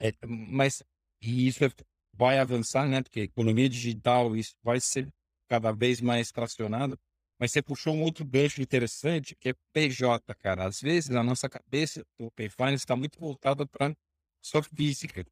[0.00, 0.82] É, mas,
[1.20, 1.70] e isso é,
[2.12, 3.02] vai avançar, né?
[3.02, 5.08] Porque economia digital, isso vai ser
[5.48, 6.98] cada vez mais tracionado.
[7.38, 10.66] Mas você puxou um outro gancho interessante, que é PJ, cara.
[10.66, 13.96] Às vezes, a nossa cabeça, o Open Finance está muito voltada para
[14.42, 15.24] só física.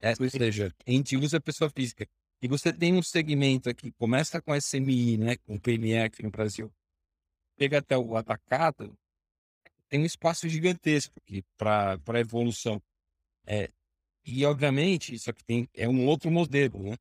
[0.00, 2.06] É, ou seja, a gente usa a pessoa física.
[2.40, 6.70] E você tem um segmento aqui, começa com SMI, né, com PME aqui no Brasil,
[7.58, 8.96] chega até o atacado,
[9.88, 12.80] tem um espaço gigantesco aqui para evolução.
[13.46, 13.70] É,
[14.26, 16.96] e, obviamente, isso aqui tem, é um outro modelo, né?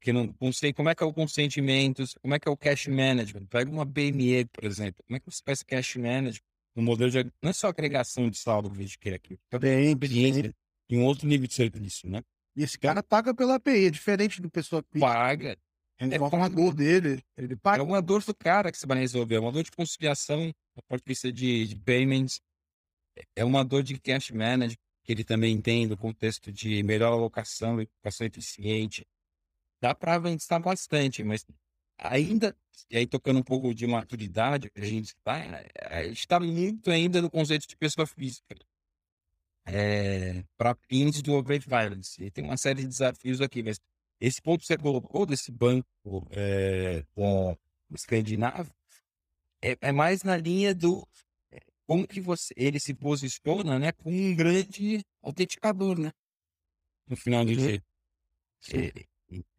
[0.00, 2.56] Que não, não sei como é que é o consentimento, como é que é o
[2.56, 3.46] cash management.
[3.46, 5.02] Pega uma BME, por exemplo.
[5.06, 6.42] Como é que você faz cash management?
[6.76, 7.24] No modelo de.
[7.40, 9.38] Não é só agregação de saldo que a gente quer aqui.
[9.60, 10.54] Tem experiência
[10.90, 12.20] em outro nível de serviço, né?
[12.56, 15.56] E esse cara paga pela API, é diferente do pessoa que paga.
[15.98, 17.22] É, é uma dor dele.
[17.36, 17.82] Ele paga.
[17.82, 19.36] É uma dor do cara que você vai resolver.
[19.36, 22.40] É uma dor de conciliação, de vista de, de payments.
[23.34, 27.74] É uma dor de cash management, que ele também tem do contexto de melhor alocação,
[27.74, 29.06] alocação eficiente.
[29.80, 31.46] Dá para avançar bastante, mas
[31.98, 32.56] ainda,
[32.90, 35.34] e aí tocando um pouco de maturidade, a gente está
[35.82, 38.56] a gente está muito ainda no conceito de pessoa física
[39.66, 41.60] é, para fins do Open.
[42.18, 43.80] E tem uma série de desafios aqui, mas
[44.20, 45.86] esse ponto que você colocou desse banco
[46.30, 47.56] é, com
[47.92, 48.72] escandinavo
[49.62, 51.23] é, é, mais na linha do é,
[51.86, 56.10] como que você, ele se posiciona né, como um grande autenticador, né?
[57.08, 57.82] No final do dia.
[58.72, 58.92] É,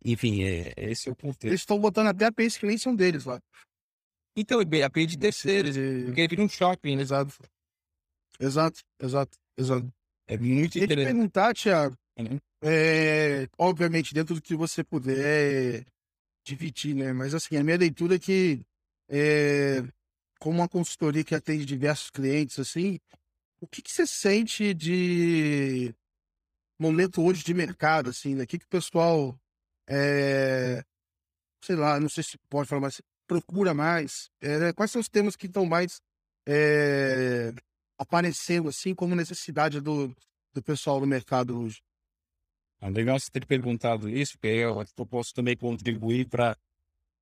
[0.04, 1.46] enfim, é, esse é o ponto.
[1.46, 3.40] Eles estão botando até a Pace que nem são deles lá.
[4.36, 7.04] Então, a Pace de terceiros, porque ele vira um shopping, né?
[7.04, 7.34] Exato.
[8.40, 9.94] Exato, exato, exato.
[10.28, 10.90] É muito interessante.
[10.90, 12.40] te perguntar, Thiago, uhum.
[12.62, 15.86] é, obviamente, dentro do que você puder
[16.44, 17.14] dividir, né?
[17.14, 18.62] Mas assim, a minha leitura é que,
[19.08, 19.84] é,
[20.40, 23.00] como uma consultoria que atende diversos clientes, assim,
[23.60, 25.94] o que, que você sente de
[26.80, 28.44] momento hoje de mercado, assim, né?
[28.44, 29.38] O que, que o pessoal,
[29.88, 30.84] é,
[31.64, 34.30] sei lá, não sei se pode falar, mas procura mais?
[34.42, 36.02] É, quais são os temas que estão mais
[36.48, 37.54] é,
[37.98, 40.16] aparecendo assim como necessidade do,
[40.54, 41.82] do pessoal do mercado hoje?
[42.82, 46.56] É legal você ter perguntado isso, porque eu, eu posso também contribuir para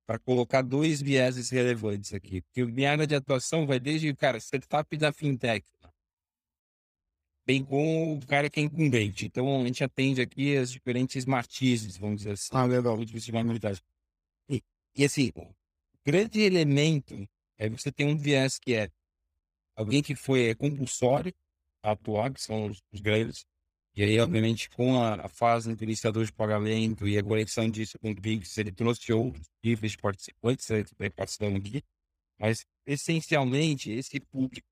[0.06, 2.42] para colocar dois vieses relevantes aqui.
[2.42, 5.66] Porque minha área de atuação vai desde, cara, startup da fintech,
[7.46, 9.26] bem com o cara que é incumbente.
[9.26, 12.50] Então, a gente atende aqui as diferentes matizes, vamos dizer assim.
[12.52, 12.98] Ah, legal.
[14.48, 14.62] E,
[14.96, 15.54] e assim, o
[16.04, 17.26] grande elemento
[17.58, 18.90] é você ter um viés que é
[19.76, 21.34] alguém que foi é, compulsório
[21.82, 23.44] a atuar, que são os, os grandes,
[23.96, 27.98] e aí, obviamente, com a, a fase do iniciador de pagamento e a conexão disso
[27.98, 31.82] com o Biggs, ele trouxe outros níveis de participantes, vai passando aqui,
[32.38, 34.66] mas essencialmente esse público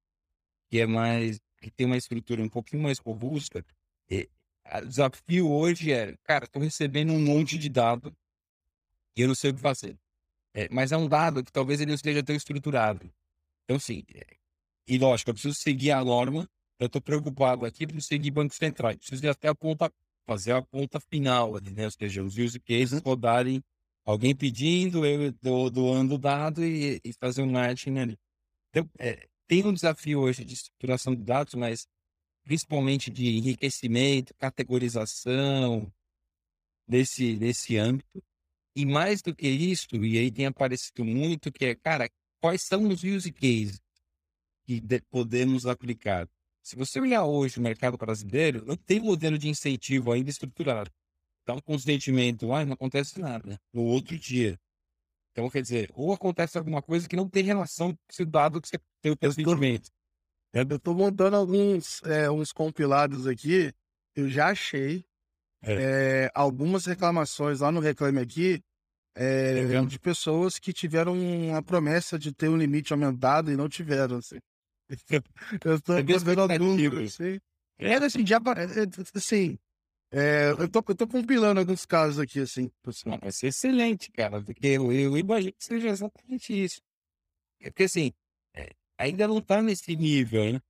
[0.68, 3.64] que é mais, que tem uma estrutura um pouquinho mais robusta,
[4.10, 4.28] e,
[4.74, 8.16] o desafio hoje é, cara, estou recebendo um monte de dado
[9.16, 9.96] e eu não sei o que fazer.
[10.54, 13.12] É, mas é um dado que talvez ele não esteja tão estruturado.
[13.64, 14.36] Então, sim, é,
[14.86, 16.48] e lógico, eu preciso seguir a norma
[16.82, 18.96] eu estou preocupado aqui para seguir bancos centrais.
[18.96, 19.92] Preciso ir até a ponta,
[20.26, 21.84] fazer a ponta final ali, né?
[21.84, 23.04] Ou seja, os use cases uhum.
[23.04, 23.62] rodarem
[24.04, 28.18] alguém pedindo, eu do, doando dado e, e fazer um matching ali.
[28.70, 31.86] Então, é, tem um desafio hoje de estruturação de dados, mas
[32.42, 35.92] principalmente de enriquecimento, categorização
[36.88, 38.20] desse, desse âmbito.
[38.74, 42.88] E mais do que isso, e aí tem aparecido muito, que é, cara, quais são
[42.88, 43.80] os use cases
[44.66, 46.28] que podemos aplicar?
[46.62, 50.90] Se você olhar hoje o mercado brasileiro, não tem modelo de incentivo ainda estruturado.
[51.42, 54.58] Então, com o sentimento, ah, não acontece nada, no outro dia.
[55.32, 58.68] Então, quer dizer, ou acontece alguma coisa que não tem relação com esse dado que
[58.68, 59.90] você tem o teu sentimento.
[60.52, 63.72] Eu estou montando alguns é, uns compilados aqui,
[64.14, 65.04] eu já achei
[65.62, 66.26] é.
[66.26, 68.62] É, algumas reclamações lá no Reclame Aqui
[69.14, 71.14] é, de pessoas que tiveram
[71.56, 74.16] a promessa de ter um limite aumentado e não tiveram.
[74.16, 74.38] Assim.
[75.64, 77.40] eu estou fazendo alguns, assim.
[77.78, 78.38] É, assim, já,
[79.14, 79.58] assim,
[80.10, 82.70] é, eu, tô, eu tô compilando alguns casos aqui, assim.
[83.06, 86.80] Não, vai ser excelente, cara, porque eu, eu imagino que seja exatamente isso.
[87.60, 88.12] É porque, assim,
[88.54, 90.60] é, ainda não está nesse nível, né?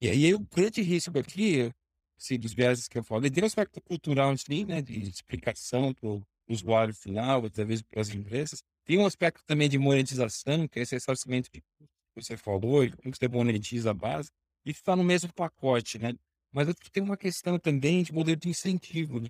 [0.00, 1.72] E aí o grande risco aqui,
[2.18, 6.08] assim, dos viagens que eu falei, tem um aspecto cultural, assim, né, de explicação para
[6.08, 8.62] o usuário final, talvez para as empresas.
[8.84, 11.62] Tem um aspecto também de monetização, que é esse ressarcimento de
[12.14, 14.30] você falou, como você monetiza a base,
[14.64, 16.14] isso está no mesmo pacote, né?
[16.52, 19.28] Mas tem uma questão também de modelo de incentivo, né?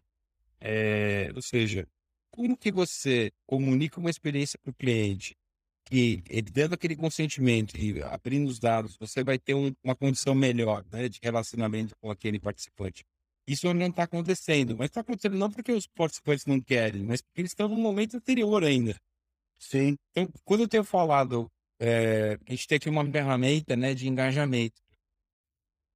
[0.60, 1.86] É, ou seja,
[2.30, 5.36] como que você comunica uma experiência para o cliente
[5.84, 10.34] que ele dando aquele consentimento e abrindo os dados, você vai ter um, uma condição
[10.34, 13.04] melhor né, de relacionamento com aquele participante.
[13.46, 17.40] Isso não está acontecendo, mas está acontecendo não porque os participantes não querem, mas porque
[17.40, 18.94] eles estão no momento anterior ainda.
[19.58, 19.96] Sim.
[20.10, 24.82] Então, quando eu tenho falado é, a gente tem aqui uma ferramenta né, de engajamento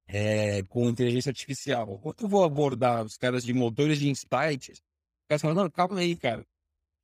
[0.07, 1.99] é, com inteligência artificial.
[1.99, 5.99] Quando eu vou abordar os caras de motores de insights, os caras falam, não, calma
[5.99, 6.45] aí, cara.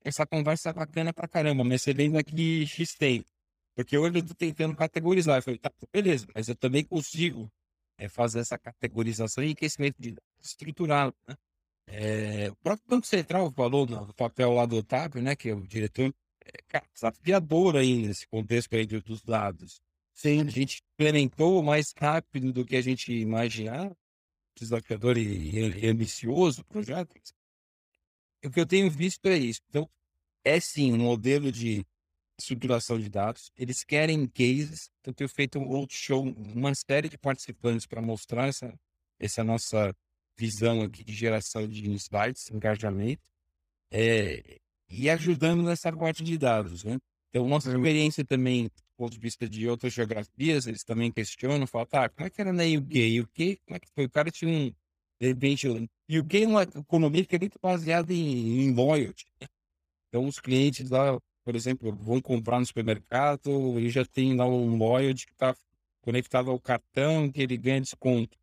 [0.03, 3.29] Essa conversa é bacana pra caramba, mas você vem daqui X tempo.
[3.75, 5.37] Porque hoje eu tô tentando categorizar.
[5.37, 7.51] Eu falei, tá, beleza, mas eu também consigo
[7.99, 11.15] é, fazer essa categorização e enriquecimento de estruturado.
[11.27, 11.35] Né?
[11.85, 15.61] É, o próprio Banco Central falou no papel lá do Otávio, né, que é o
[15.67, 16.11] diretor,
[16.73, 19.81] é, desafiador aí nesse contexto aí dos dados.
[20.13, 20.41] Sim.
[20.41, 23.95] A gente implementou mais rápido do que a gente imaginava,
[24.55, 27.15] desafiador e, e ambicioso o projeto.
[28.43, 29.61] O que eu tenho visto é isso.
[29.69, 29.89] Então,
[30.43, 31.85] é sim um modelo de
[32.39, 33.51] estruturação de dados.
[33.55, 34.89] Eles querem cases.
[34.99, 38.73] Então, eu tenho feito um roadshow, uma série de participantes para mostrar essa,
[39.19, 39.95] essa nossa
[40.37, 43.21] visão aqui de geração de insights, engajamento.
[43.91, 44.59] É,
[44.91, 46.97] e ajudando nessa parte de dados, né?
[47.29, 47.77] Então, nossa uhum.
[47.77, 52.27] experiência também, do ponto de vista de outras geografias, eles também questionam, falam, tá, como
[52.27, 53.21] é que era na UK?
[53.21, 54.05] UK, como é que foi?
[54.05, 54.73] O cara tinha um,
[55.19, 55.67] de repente,
[56.09, 59.25] UK é uma economia que é muito baseada em, em loyalty.
[60.09, 64.75] Então, os clientes lá, por exemplo, vão comprar no supermercado e já tem lá um
[64.75, 65.55] loyalty que está
[66.01, 68.37] conectado ao cartão, que ele ganha desconto.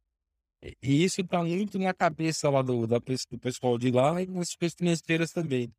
[0.82, 4.54] E isso está muito na cabeça lá do, da, do pessoal de lá e nas
[4.54, 5.70] financeiras também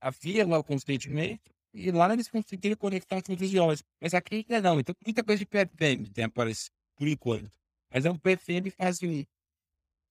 [0.00, 3.82] havia lá o consentimento e lá eles conseguiram conectar com os idiomas.
[4.00, 4.80] Mas aqui ainda não.
[4.80, 7.50] Então, muita coisa de PFM tem aparecido, por enquanto.
[7.92, 9.20] Mas é um PFM fase 1.
[9.20, 9.26] O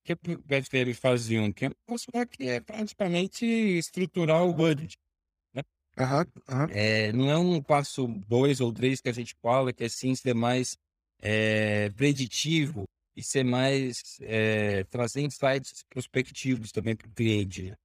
[0.03, 1.53] que o PFM fase 1?
[1.53, 4.97] Que é que é praticamente estruturar o budget.
[5.53, 5.63] Né?
[5.97, 6.67] Uhum, uhum.
[6.71, 10.13] É, não é um passo 2 ou 3 que a gente fala, que é sim
[10.15, 10.77] ser mais
[11.21, 12.83] é, preditivo
[13.15, 17.63] e ser mais é, trazer insights prospectivos também para o cliente.
[17.63, 17.75] Né?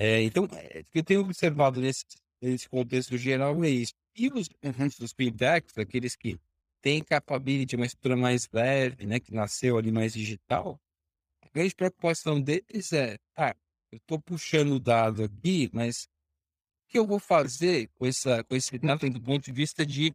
[0.00, 2.04] É, então, é, o que eu tenho observado nesse,
[2.40, 3.92] nesse contexto geral é isso.
[4.14, 4.86] E os, uhum.
[5.00, 6.38] os fintechs, aqueles que
[6.80, 10.80] tem capability, uma estrutura mais leve, né, que nasceu ali mais digital,
[11.42, 13.56] a grande preocupação deles é, tá,
[13.90, 18.54] eu estou puxando o dado aqui, mas o que eu vou fazer com, essa, com
[18.54, 20.14] esse dado do ponto de vista de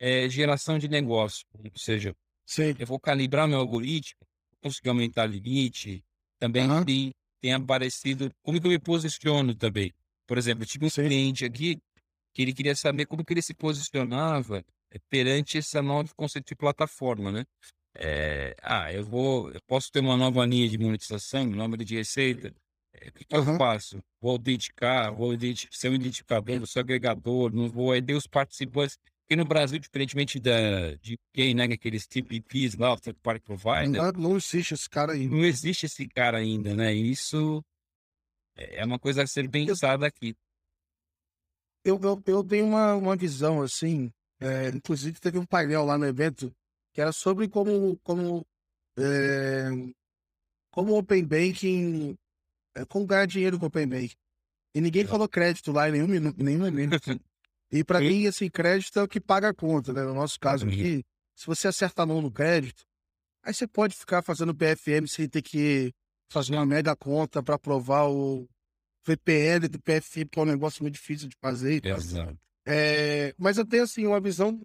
[0.00, 1.46] é, geração de negócio?
[1.56, 2.12] Ou seja,
[2.44, 2.74] Sim.
[2.76, 4.18] eu vou calibrar meu algoritmo,
[4.60, 6.04] conseguir aumentar o limite,
[6.40, 6.84] também Aham.
[7.42, 9.92] Tem, aparecido, como que eu me posiciono também.
[10.26, 11.08] Por exemplo, eu tive um Sim.
[11.08, 11.78] cliente aqui
[12.34, 16.56] que ele queria saber como que ele se posicionava eh, perante essa nova conceito de
[16.56, 17.44] plataforma, né?
[17.96, 22.54] Eh, ah, eu vou, eu posso ter uma nova linha de monetização, linha de receita.
[22.94, 23.56] eh, O que, que eu Aham.
[23.56, 24.02] faço?
[24.20, 28.98] Vou identificar, vou identificar, ser um identificador, vou ser agregador, não vou aí os participantes.
[29.32, 33.88] Porque no Brasil, diferentemente da, de quem, né, aqueles TPPs lá, o third party provider,
[33.88, 35.26] Não, não existe esse cara aí.
[35.26, 36.92] não existe esse cara ainda, né?
[36.92, 37.64] Isso
[38.54, 40.36] é é uma coisa a ser pensada aqui.
[41.82, 46.04] Eu, eu, eu tenho uma, uma visão assim, é, inclusive teve um painel lá no
[46.04, 46.54] evento
[46.92, 48.44] que era sobre como, como,
[48.98, 49.70] é,
[50.70, 52.18] como Open Banking,
[52.76, 54.16] é, como ganhar dinheiro com Open Banking.
[54.74, 57.00] E ninguém falou crédito lá em nenhum minuto, nenhum momento.
[57.72, 58.08] E para Sim.
[58.08, 60.02] mim, assim, crédito é o que paga a conta, né?
[60.02, 60.72] No nosso caso Uhum.
[60.72, 61.02] aqui,
[61.34, 62.84] se você acerta não no crédito,
[63.42, 65.90] aí você pode ficar fazendo PFM sem ter que
[66.30, 68.46] fazer uma mega conta para provar o
[69.06, 71.84] VPL do PFM, que é um negócio muito difícil de fazer.
[71.84, 72.38] Exato.
[72.66, 74.60] É, mas eu tenho assim uma visão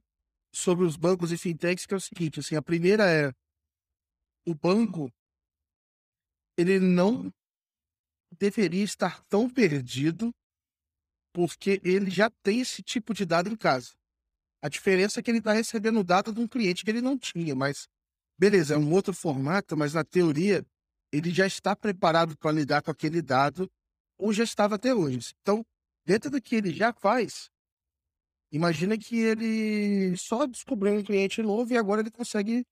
[0.53, 3.32] sobre os bancos e fintechs que é o seguinte, assim, a primeira é
[4.45, 5.12] o banco
[6.58, 7.32] ele não
[8.39, 10.32] deveria estar tão perdido
[11.38, 13.92] porque ele já tem esse tipo de dado em casa.
[14.60, 17.54] A diferença é que ele está recebendo dado de um cliente que ele não tinha,
[17.54, 17.88] mas
[18.40, 20.66] beleza, é um outro formato, mas na teoria
[21.12, 23.70] ele já está preparado para lidar com aquele dado
[24.18, 25.32] ou já estava até hoje.
[25.40, 25.64] Então,
[26.04, 27.52] dentro do que ele já faz,
[28.52, 32.66] imagina que ele só descobriu um cliente novo e agora ele consegue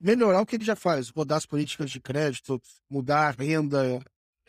[0.00, 4.00] melhorar o que ele já faz, mudar as políticas de crédito, mudar a renda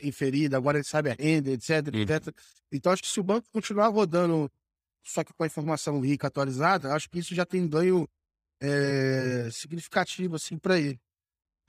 [0.01, 2.01] inferida, agora ele sabe a renda, etc, Uhum.
[2.01, 2.35] etc.
[2.71, 4.49] Então, acho que se o banco continuar rodando
[5.05, 8.07] só que com a informação rica atualizada, acho que isso já tem ganho
[8.61, 10.99] eh, significativo assim para ele.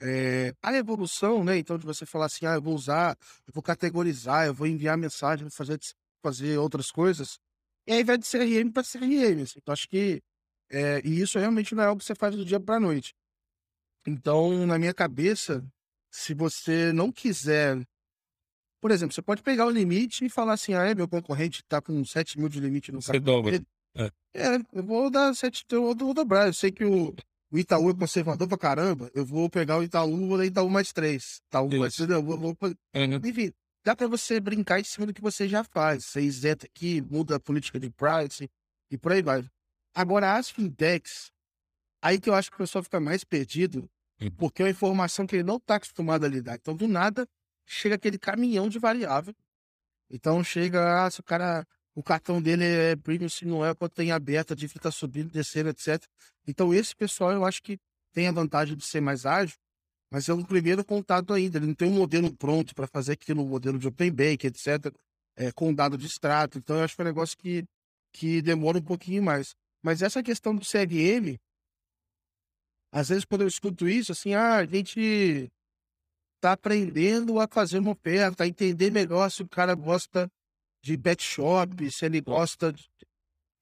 [0.00, 1.58] Eh, a evolução, né?
[1.58, 3.16] Então, de você falar assim, ah, eu vou usar,
[3.46, 5.78] eu vou categorizar, eu vou enviar mensagem, vou fazer,
[6.22, 7.38] fazer outras coisas,
[7.86, 9.42] e aí vai de CRM para CRM.
[9.42, 9.58] Assim.
[9.60, 10.22] Então, acho que
[10.70, 13.14] eh, e isso realmente não é algo que você faz do dia para noite.
[14.06, 15.64] Então, na minha cabeça,
[16.10, 17.82] se você não quiser
[18.84, 21.80] por exemplo, você pode pegar o limite e falar assim, ah, é, meu concorrente está
[21.80, 23.52] com 7 mil de limite no Você cartão dobra.
[23.52, 23.66] dele.
[23.96, 24.10] É.
[24.34, 26.48] É, eu vou dar 7, eu vou, dobrar.
[26.48, 27.14] Eu sei que o,
[27.50, 30.92] o Itaú é conservador pra caramba, eu vou pegar o Itaú, vou dar Itaú mais
[30.92, 31.40] 3.
[31.46, 32.02] Itaú mais, Isso.
[32.02, 32.22] entendeu?
[32.22, 32.56] Vou, vou,
[32.94, 33.20] Uhum.
[33.24, 33.50] enfim,
[33.82, 36.04] dá para você brincar em cima do que você já faz.
[36.04, 38.50] Você isenta aqui, muda a política de price
[38.90, 39.48] e por aí vai.
[39.94, 41.32] Agora, as fintechs,
[42.02, 43.88] aí que eu acho que o pessoal fica mais perdido,
[44.20, 44.30] Uhum.
[44.32, 46.56] porque é uma informação que ele não está acostumado a lidar.
[46.56, 47.26] Então, do nada,
[47.66, 49.34] chega aquele caminhão de variável.
[50.10, 53.92] Então, chega, ah, se o cara, o cartão dele é premium, se não é, quando
[53.92, 56.02] tem aberto, a dívida está subindo, descendo, etc.
[56.46, 57.78] Então, esse pessoal, eu acho que
[58.12, 59.56] tem a vantagem de ser mais ágil,
[60.10, 61.58] mas é um primeiro contato ainda.
[61.58, 64.94] Ele não tem um modelo pronto para fazer aquilo, um modelo de Open Bank, etc.,
[65.36, 66.58] é, com dado de extrato.
[66.58, 67.64] Então, eu acho que é um negócio que,
[68.12, 69.56] que demora um pouquinho mais.
[69.82, 71.36] Mas essa questão do CRM,
[72.92, 75.50] às vezes, quando eu escuto isso, assim, ah, a gente
[76.44, 80.30] tá aprendendo a fazer uma oferta, a entender melhor se o cara gosta
[80.82, 82.86] de pet shop, se ele gosta de...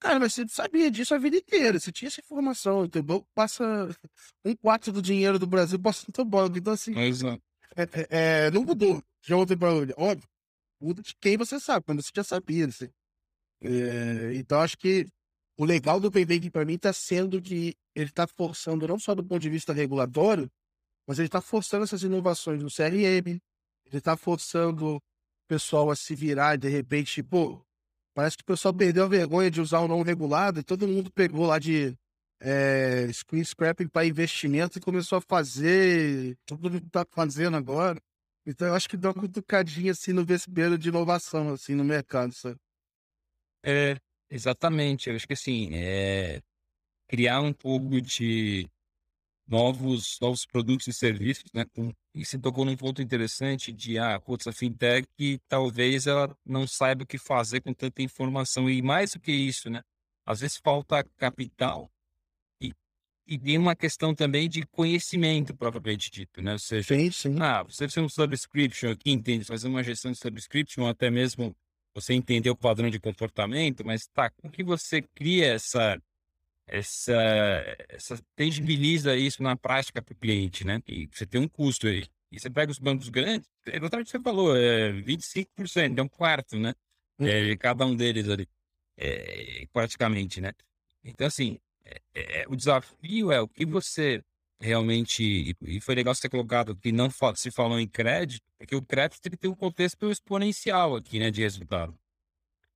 [0.00, 3.64] Cara, mas você sabia disso a vida inteira, você tinha essa informação, teu banco passa
[4.44, 7.40] um quarto do dinheiro do Brasil passa no teu banco, então assim, Exato.
[7.76, 10.28] é, é, é, não mudou de ontem para hoje, óbvio,
[10.80, 12.88] muda de quem você sabe, quando você já sabia, assim.
[13.60, 15.06] É, então acho que
[15.56, 19.22] o legal do Banking para mim está sendo que ele está forçando, não só do
[19.22, 20.50] ponto de vista regulatório,
[21.07, 23.40] mas ele está forçando essas inovações no CRM, ele
[23.92, 25.03] está forçando o
[25.48, 27.64] pessoal a se virar e de repente, pô,
[28.14, 31.11] parece que o pessoal perdeu a vergonha de usar o não regulado e todo mundo
[31.11, 31.96] pegou lá de
[32.40, 38.00] é, screen scrapping para investimento e começou a fazer, todo mundo está fazendo agora.
[38.44, 42.32] Então eu acho que dá uma cutucadinha assim no vespeiro de inovação assim no mercado,
[42.32, 42.59] sabe?
[43.64, 43.96] É,
[44.28, 45.09] exatamente.
[45.09, 46.42] Eu acho que assim, é,
[47.07, 48.68] criar um pouco de
[49.47, 51.64] novos, novos produtos e serviços, né?
[52.14, 55.07] E você tocou num ponto interessante de, ah, putz, a fintech
[55.49, 58.68] talvez ela não saiba o que fazer com tanta informação.
[58.68, 59.82] E mais do que isso, né?
[60.24, 61.90] Às vezes falta capital
[62.61, 62.72] e,
[63.26, 66.53] e tem uma questão também de conhecimento, propriamente dito, né?
[66.53, 67.36] Ou seja, Sim, sim.
[67.40, 69.45] ah, você ser um subscription aqui, entende?
[69.45, 71.55] Fazer uma gestão de subscription, até mesmo
[71.95, 76.01] você entender o padrão de comportamento, mas tá, como que você cria essa,
[76.66, 77.14] essa,
[77.88, 80.82] essa tangibiliza isso na prática para o cliente, né?
[80.86, 82.04] E você tem um custo aí.
[82.30, 86.08] E você pega os bancos grandes, é o que você falou, é 25%, é um
[86.08, 86.74] quarto, né?
[87.18, 87.26] Hum.
[87.26, 88.48] É, cada um deles ali,
[88.96, 90.52] é, praticamente, né?
[91.04, 94.22] Então, assim, é, é, o desafio é o que você
[94.58, 98.82] realmente, e foi legal você ter colocado que não se falou em crédito, porque o
[98.82, 101.98] crédito ele tem um contexto exponencial aqui, né, de resultado.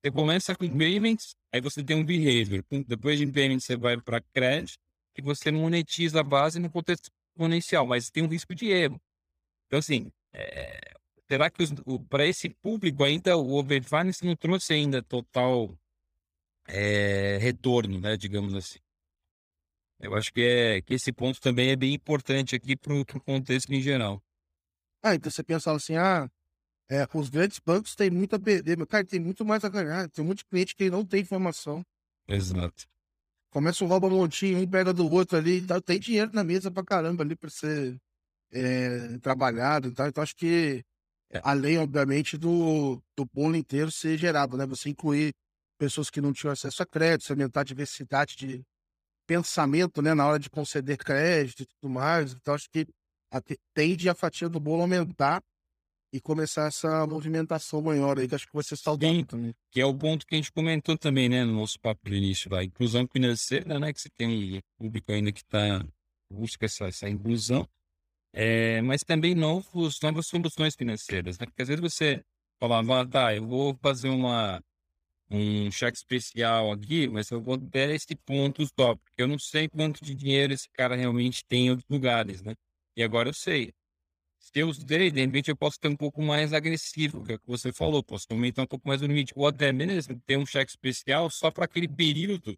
[0.07, 2.65] Você começa com payments, aí você tem um behavior.
[2.87, 4.79] Depois de payments, você vai para crédito,
[5.19, 9.01] e você monetiza a base no contexto exponencial, mas tem um risco de erro.
[9.67, 10.95] Então, assim, é,
[11.29, 11.65] será que
[12.09, 15.77] para esse público ainda o Open Finance não trouxe ainda total
[16.69, 18.79] é, retorno, né, digamos assim?
[19.99, 23.73] Eu acho que, é, que esse ponto também é bem importante aqui para o contexto
[23.73, 24.23] em geral.
[25.03, 26.31] Ah, então você pensa assim, ah,
[26.89, 30.09] é, os grandes bancos têm muito a perder, meu cara, tem muito mais a ganhar.
[30.09, 31.85] Tem muito cliente que não tem informação.
[32.29, 32.87] Exato.
[33.51, 35.81] Começa um rouba montinho, um pega do outro ali tal.
[35.81, 37.97] Tem dinheiro na mesa pra caramba ali pra ser
[38.53, 40.07] é, trabalhado e tal.
[40.07, 40.85] Então acho que,
[41.31, 41.41] é.
[41.43, 44.65] além, obviamente, do, do bolo inteiro ser gerado, né?
[44.67, 45.35] Você incluir
[45.79, 48.63] pessoas que não tinham acesso a crédito, aumentar a diversidade de
[49.27, 52.33] pensamento, né, na hora de conceder crédito e tudo mais.
[52.33, 52.87] Então, acho que
[53.75, 55.43] tende a fatia do bolo aumentar
[56.13, 59.55] e começar essa movimentação maior aí, que acho que você saudando também.
[59.71, 62.49] Que é o ponto que a gente comentou também, né, no nosso papo do início,
[62.49, 65.85] da inclusão financeira, né, que você tem um público ainda que está
[66.31, 67.69] busca essa, essa inclusão,
[68.33, 72.25] é, mas também novos, novas soluções financeiras, né, porque às vezes você
[72.59, 74.61] fala, ah, tá, eu vou fazer uma
[75.31, 79.69] um cheque especial aqui, mas eu vou ter esse ponto só, porque eu não sei
[79.69, 82.55] quanto de dinheiro esse cara realmente tem em outros lugares, né?
[82.97, 83.73] E agora eu sei.
[84.47, 87.39] Se eu usei, de repente eu posso ter um pouco mais agressivo, que é o
[87.39, 90.47] que você falou, posso aumentar um pouco mais o limite, ou até mesmo ter um
[90.47, 92.57] cheque especial só para aquele período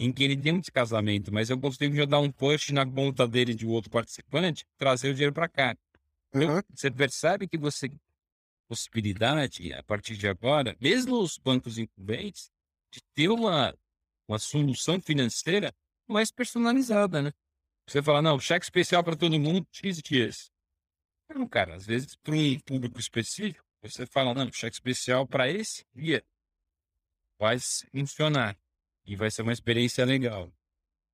[0.00, 3.28] em que ele tem um descasamento, mas eu consigo já dar um push na conta
[3.28, 5.76] dele de outro participante, trazer o dinheiro para cá.
[6.34, 6.60] Uhum.
[6.74, 7.88] Você percebe que você
[8.66, 12.50] possibilidade, a partir de agora, mesmo os bancos incumbentes,
[12.90, 13.72] de ter uma,
[14.26, 15.72] uma solução financeira
[16.08, 17.32] mais personalizada, né?
[17.86, 20.51] Você fala, não, cheque especial para todo mundo, X dias.
[21.34, 25.84] Não, cara, às vezes para um público específico, você fala, não, cheque especial para esse
[25.94, 26.24] dia
[27.38, 27.58] vai
[27.90, 28.56] funcionar
[29.04, 30.52] e vai ser uma experiência legal.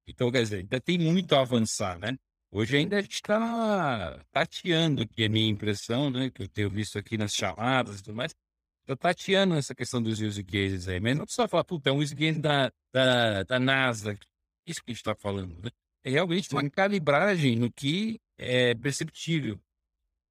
[0.07, 2.19] Então, quer dizer, ainda tem muito a avançar, né?
[2.51, 6.31] Hoje ainda a gente está tateando aqui, a minha impressão, né?
[6.31, 8.35] Que eu tenho visto aqui nas chamadas e tudo mais.
[8.83, 11.01] Está tateando essa questão dos use cases aí.
[11.01, 14.19] Mas não precisa falar, puta, é um use case da, da, da NASA.
[14.67, 15.71] Isso que a gente está falando, né?
[16.05, 19.61] É realmente uma calibragem no que é perceptível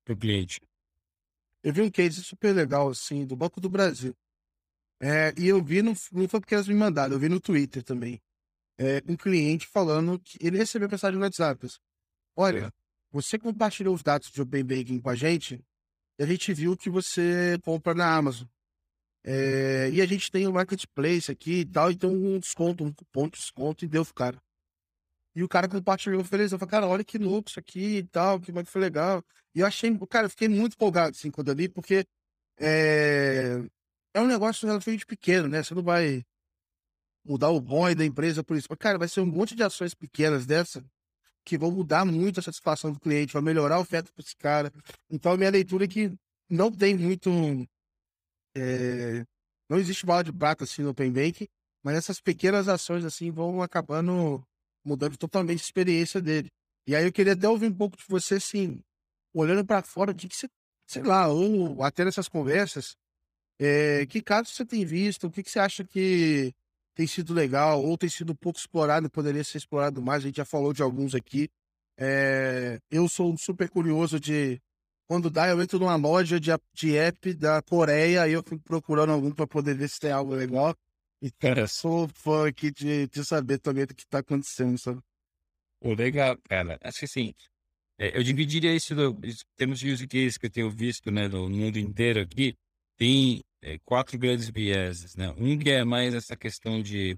[0.07, 0.61] para o cliente.
[1.61, 4.15] Eu vi um case super legal, assim, do Banco do Brasil.
[5.01, 7.83] É, e eu vi, no, não foi porque elas me mandaram, eu vi no Twitter
[7.83, 8.21] também.
[8.77, 11.67] É, um cliente falando que ele recebeu mensagem no WhatsApp.
[12.35, 12.71] Olha,
[13.11, 15.61] você compartilhou os dados de Open Banking com a gente
[16.17, 18.47] e a gente viu que você compra na Amazon.
[19.23, 22.93] É, e a gente tem o um marketplace aqui e tal, então um desconto, um
[22.93, 24.41] cupom de desconto e deu cara.
[25.37, 26.51] E o cara compartilhou, feliz.
[26.51, 29.23] Eu falei, cara, olha que louco isso aqui e tal, que foi legal.
[29.53, 32.07] E eu achei, cara, eu fiquei muito empolgado assim quando eu li, porque
[32.59, 33.61] é,
[34.15, 35.61] é um negócio relativamente pequeno, né?
[35.61, 36.25] Você não vai
[37.23, 38.67] mudar o bom da empresa por isso.
[38.67, 40.83] Mas, cara, vai ser um monte de ações pequenas dessa
[41.45, 44.73] que vão mudar muito a satisfação do cliente, vai melhorar a oferta para esse cara.
[45.07, 46.11] Então, a minha leitura é que
[46.49, 47.29] não tem muito.
[48.55, 49.23] É,
[49.69, 51.47] não existe bala de prata assim no Open Bank,
[51.83, 54.43] mas essas pequenas ações assim vão acabando
[54.87, 56.49] mudando totalmente a experiência dele.
[56.87, 58.81] E aí eu queria até ouvir um pouco de você, assim,
[59.33, 60.47] olhando para fora, de que você,
[60.87, 62.95] sei lá, ou até nessas conversas,
[63.59, 66.53] é, que casos você tem visto, o que, que você acha que
[66.95, 70.23] tem sido legal ou tem sido pouco explorado, poderia ser explorado mais.
[70.23, 71.49] A gente já falou de alguns aqui.
[71.99, 74.61] É, eu sou super curioso de
[75.07, 79.11] quando dá, eu entro numa loja de, de app da Coreia e eu fico procurando
[79.11, 80.75] algum para poder ver se tem algo legal.
[81.21, 85.01] E cara, sou fã aqui de, de saber também do que está acontecendo, sabe?
[85.79, 86.77] Pô, legal, cara.
[86.83, 87.33] Acho que assim,
[87.99, 92.21] é, eu dividiria isso de use case que eu tenho visto né, no mundo inteiro
[92.21, 92.55] aqui.
[92.97, 95.33] Tem é, quatro grandes vieses, né?
[95.37, 97.17] Um que é mais essa questão de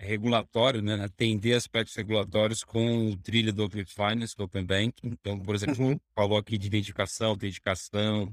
[0.00, 0.94] regulatório, né?
[1.04, 5.08] Atender aspectos regulatórios com o trilho do Open Finance, do Open Banking.
[5.08, 6.00] Então, por exemplo, uhum.
[6.14, 8.32] falou aqui de identificação, autenticação,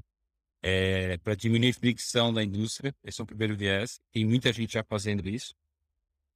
[0.62, 2.94] é, para diminuir a fricção da indústria.
[3.04, 4.00] Esse é o primeiro viés.
[4.12, 5.54] Tem muita gente já fazendo isso.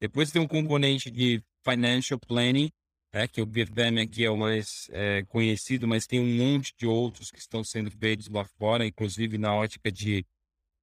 [0.00, 2.70] Depois tem um componente de financial planning,
[3.12, 6.86] né, que o BFM aqui é o mais é, conhecido, mas tem um monte de
[6.86, 10.24] outros que estão sendo feitos lá fora, inclusive na ótica de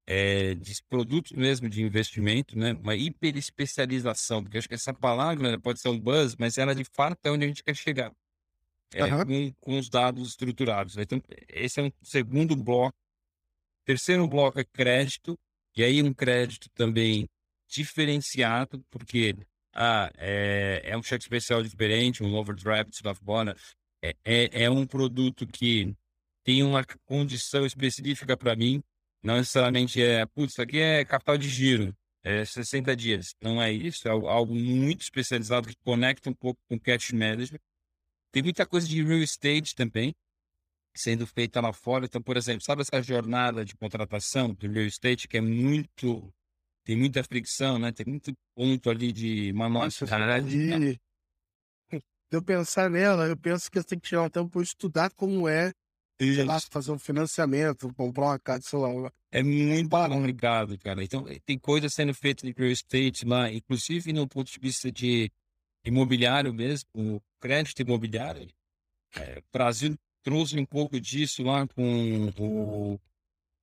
[0.10, 2.74] é, de produtos mesmo de investimento, né?
[2.82, 6.86] Uma hiperespecialização, porque acho que essa palavra né, pode ser um buzz, mas ela de
[6.86, 8.12] fato é onde a gente quer chegar.
[8.94, 9.26] É, Aham.
[9.26, 10.96] com, com os dados estruturados.
[10.96, 11.04] né?
[11.04, 12.96] Então, esse é um segundo bloco.
[13.88, 15.40] Terceiro bloco é crédito,
[15.74, 17.26] e aí um crédito também
[17.70, 19.34] diferenciado, porque
[19.74, 24.86] ah, é, é um cheque especial diferente, um overdraft of bonus, é, é, é um
[24.86, 25.96] produto que
[26.44, 28.84] tem uma condição específica para mim,
[29.24, 33.36] não necessariamente é, putz, isso aqui é capital de giro, é 60 dias.
[33.42, 37.62] Não é isso, é algo muito especializado que conecta um pouco com cash management.
[38.34, 40.14] Tem muita coisa de real estate também
[41.00, 42.06] sendo feita lá fora.
[42.06, 46.34] Então, por exemplo, sabe essa jornada de contratação do real estate que é muito
[46.88, 47.92] tem muita fricção, né?
[47.92, 50.56] Tem muito ponto ali de manualidade.
[50.56, 50.98] né?
[51.92, 55.12] se eu pensar nela, eu penso que eu tenho que tirar um tempo para estudar
[55.12, 55.74] como é,
[56.18, 59.12] sei lá, fazer um financiamento, comprar uma casa, sei lá.
[59.32, 61.04] É muito complicado, cara.
[61.04, 64.90] Então, eh, tem coisa sendo feita de real estate lá, inclusive no ponto de vista
[64.90, 65.30] de
[65.84, 68.48] imobiliário mesmo, crédito imobiliário.
[69.18, 69.98] O Brasil
[70.28, 73.00] trouxe um pouco disso lá com o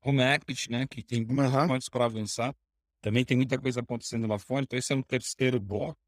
[0.02, 0.86] Home Equity, né?
[0.86, 1.68] Que tem muitas Aham.
[1.68, 2.56] pontos para avançar.
[3.02, 4.62] Também tem muita coisa acontecendo lá fora.
[4.62, 5.98] Então, esse é um terceiro bloco.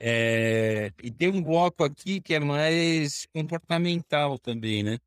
[0.00, 4.98] Eh, e tem um bloco aqui que é mais comportamental também, né?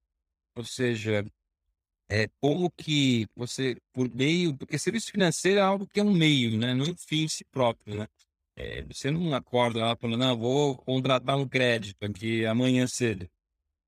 [0.55, 1.25] Ou seja,
[2.07, 6.59] é como que você, por meio, porque serviço financeiro é algo que é um meio,
[6.59, 6.75] né?
[6.75, 8.07] Não é um fim em si próprio, né?
[8.55, 13.27] É, você não acorda lá falando, não, vou contratar um crédito aqui amanhã cedo.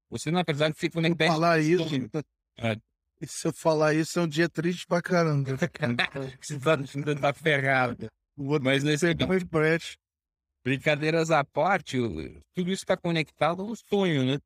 [0.09, 1.27] Você, na verdade, fica eu conectado.
[1.27, 1.83] falar isso,
[2.59, 2.75] É.
[3.21, 5.51] e se eu falar isso, é um dia triste pra caramba.
[6.41, 6.77] Você tá,
[7.21, 8.07] tá ferrado.
[8.61, 9.99] Mas nesse um empréstimo.
[10.63, 11.97] brincadeiras à parte,
[12.55, 14.39] tudo isso está conectado ao sonho, né?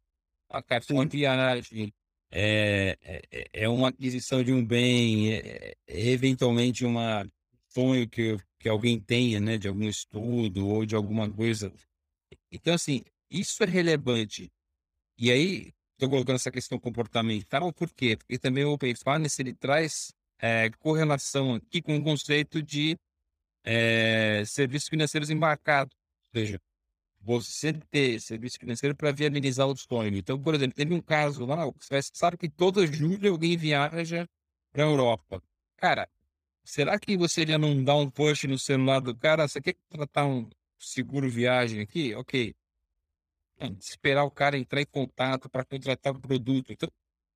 [0.49, 1.93] A cartão de viagem,
[2.29, 7.25] é, é, é uma aquisição de um bem, é, é eventualmente uma
[7.69, 9.57] sonho que, que alguém tenha, né?
[9.57, 11.71] De algum estudo ou de alguma coisa.
[12.51, 14.49] Então, assim, isso é relevante.
[15.21, 18.17] E aí, estou colocando essa questão comportamental, por quê?
[18.17, 22.97] Porque também o Open Finance, ele traz é, correlação aqui com o conceito de
[23.63, 25.95] é, serviços financeiros embarcados.
[26.33, 26.61] Ou seja,
[27.21, 30.17] você ter serviço financeiro para viabilizar o sonho.
[30.17, 34.27] Então, por exemplo, teve um caso lá, você sabe que todo julho alguém viaja
[34.73, 35.43] para a Europa.
[35.77, 36.09] Cara,
[36.63, 39.47] será que você já não dá um push no celular do cara?
[39.47, 40.49] Você quer contratar um
[40.79, 42.15] seguro viagem aqui?
[42.15, 42.55] Ok.
[43.79, 46.71] Esperar o cara entrar em contato para contratar o produto.
[46.71, 46.89] Então,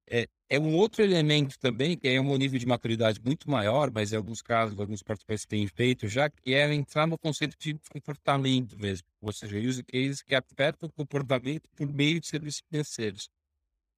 [0.07, 4.13] é, é um outro elemento também, que é um nível de maturidade muito maior, mas
[4.13, 8.77] em alguns casos, alguns participantes têm feito já, que é entrar no conceito de comportamento
[8.77, 9.07] mesmo.
[9.21, 13.29] Ou seja, use cases que afetam o comportamento por meio de serviços financeiros.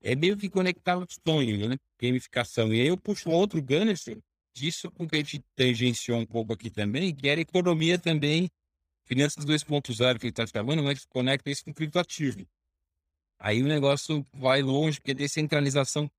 [0.01, 1.75] É meio que conectar ao sonho, né?
[1.99, 2.73] Gamificação.
[2.73, 4.17] E aí eu puxo um outro gancho
[4.55, 8.49] disso com que a gente tangenciou um pouco aqui também, que era economia também,
[9.07, 12.45] finanças 2.0 que gente está falando, mas conecta isso com criptoativo.
[13.39, 16.09] Aí o negócio vai longe, porque descentralização.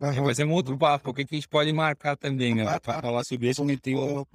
[0.00, 0.22] Aham.
[0.22, 2.64] mas é um outro papo, o que a gente pode marcar também, né?
[2.80, 4.26] Para falar sobre isso, eu tenho,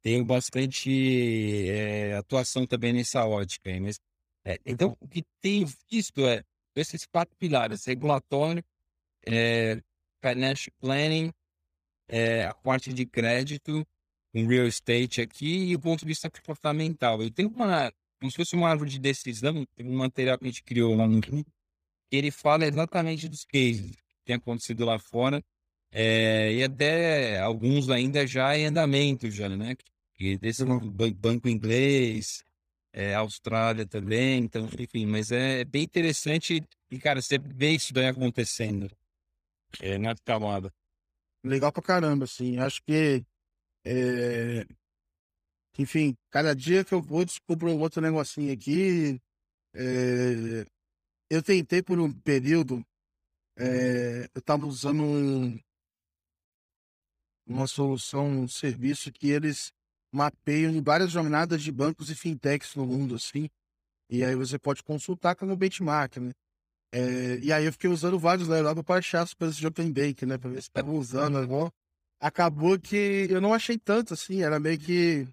[0.00, 3.70] tenho bastante é, atuação também nessa ótica.
[3.80, 3.98] Mas,
[4.44, 6.42] é, então, o que tenho visto é
[6.76, 8.64] esses quatro pilares: regulatório,
[9.26, 9.82] é,
[10.22, 11.32] financial planning,
[12.08, 13.86] é, a parte de crédito,
[14.34, 17.22] um real estate aqui e o ponto de vista comportamental.
[17.22, 20.62] Eu tenho uma, como se fosse uma árvore de decisão, um material que a gente
[20.62, 25.42] criou lá no que ele fala exatamente dos cases que tem acontecido lá fora,
[25.92, 29.76] é, e até alguns ainda já em andamento, já, né?
[30.14, 32.44] Que desse ban- banco inglês,
[32.92, 38.06] é, Austrália também, então, enfim, mas é bem interessante e, cara, você vê isso daí
[38.06, 38.90] acontecendo
[39.80, 40.72] é, na camada.
[41.44, 42.58] Legal pra caramba, assim.
[42.58, 43.24] Acho que,
[43.84, 44.66] é,
[45.78, 49.20] enfim, cada dia que eu vou, descubro um outro negocinho aqui.
[49.74, 50.66] É,
[51.30, 52.84] eu tentei por um período,
[53.56, 55.58] é, eu estava usando um-
[57.46, 59.72] uma solução, um serviço que eles
[60.12, 63.48] mapeiam várias jornadas de bancos e fintechs no mundo, assim.
[64.10, 66.32] E aí você pode consultar como benchmark, né?
[66.92, 70.26] É, e aí eu fiquei usando vários lá para achar as coisas de Open Bank,
[70.26, 70.38] né?
[70.38, 71.72] Pra ver se estava usando agora.
[72.20, 75.26] Acabou que eu não achei tanto, assim, era meio que.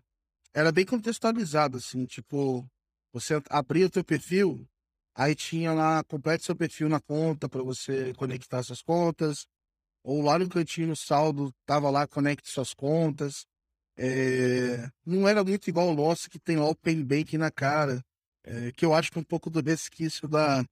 [0.53, 2.65] Era bem contextualizado, assim, tipo,
[3.13, 4.67] você abria o teu perfil,
[5.13, 9.45] aí tinha lá, complete seu perfil na conta para você conectar suas contas,
[10.03, 13.45] ou lá no cantinho no saldo, tava lá, conecte suas contas.
[13.97, 18.03] É, não era muito igual o nosso, que tem lá o Open Bank na cara,
[18.43, 20.63] é, que eu acho que é um pouco do resquício da,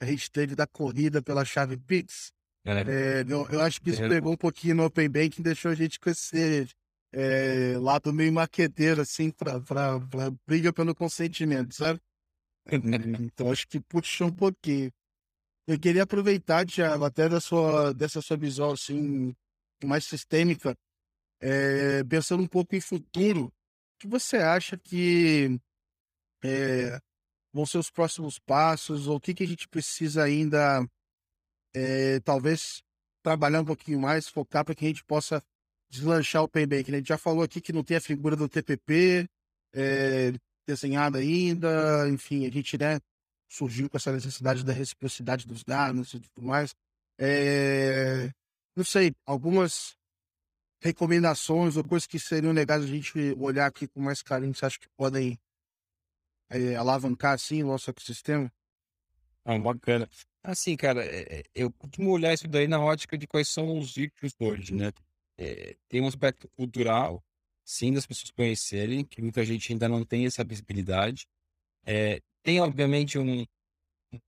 [0.00, 2.32] a gente teve da corrida pela chave Pix,
[2.64, 5.74] É, eu, eu, acho que isso pegou um pouquinho no Open Bank e deixou a
[5.74, 6.68] gente com esse
[7.12, 9.60] é, lado meio maqueteiro, assim, para
[10.46, 12.00] briga pelo consentimento, sabe?
[13.20, 14.92] então acho que puxou um pouquinho.
[15.66, 19.34] Eu queria aproveitar, Thiago, até da sua, dessa sua visão assim,
[19.84, 20.76] mais sistêmica,
[21.40, 23.52] é, pensando um pouco em futuro, o
[23.98, 25.58] que você acha que
[26.42, 26.98] é,
[27.52, 30.84] vão ser os próximos passos, ou o que, que a gente precisa ainda,
[31.74, 32.82] é, talvez,
[33.22, 35.42] trabalhar um pouquinho mais, focar para que a gente possa
[35.90, 36.90] deslanchar o PayBank?
[36.90, 36.98] Né?
[36.98, 39.28] A gente já falou aqui que não tem a figura do TPP
[40.66, 43.00] desenhada ainda, enfim, a gente né,
[43.48, 46.74] surgiu com essa necessidade da reciprocidade dos dados e tudo mais.
[47.18, 48.30] É,
[48.76, 49.96] não sei, algumas
[50.80, 54.78] recomendações ou coisas que seriam legais a gente olhar aqui com mais carinho, você acha
[54.78, 55.38] que podem
[56.50, 58.52] é, alavancar assim o nosso ecossistema?
[59.44, 60.08] Ah, bacana.
[60.44, 64.34] Assim, cara, é, eu costumo olhar isso daí na ótica de quais são os riscos
[64.40, 64.92] hoje, né?
[65.38, 67.24] É, tem um aspecto cultural,
[67.64, 71.26] sim, das pessoas conhecerem, que muita gente ainda não tem essa visibilidade.
[71.86, 73.44] É, tem, obviamente, um,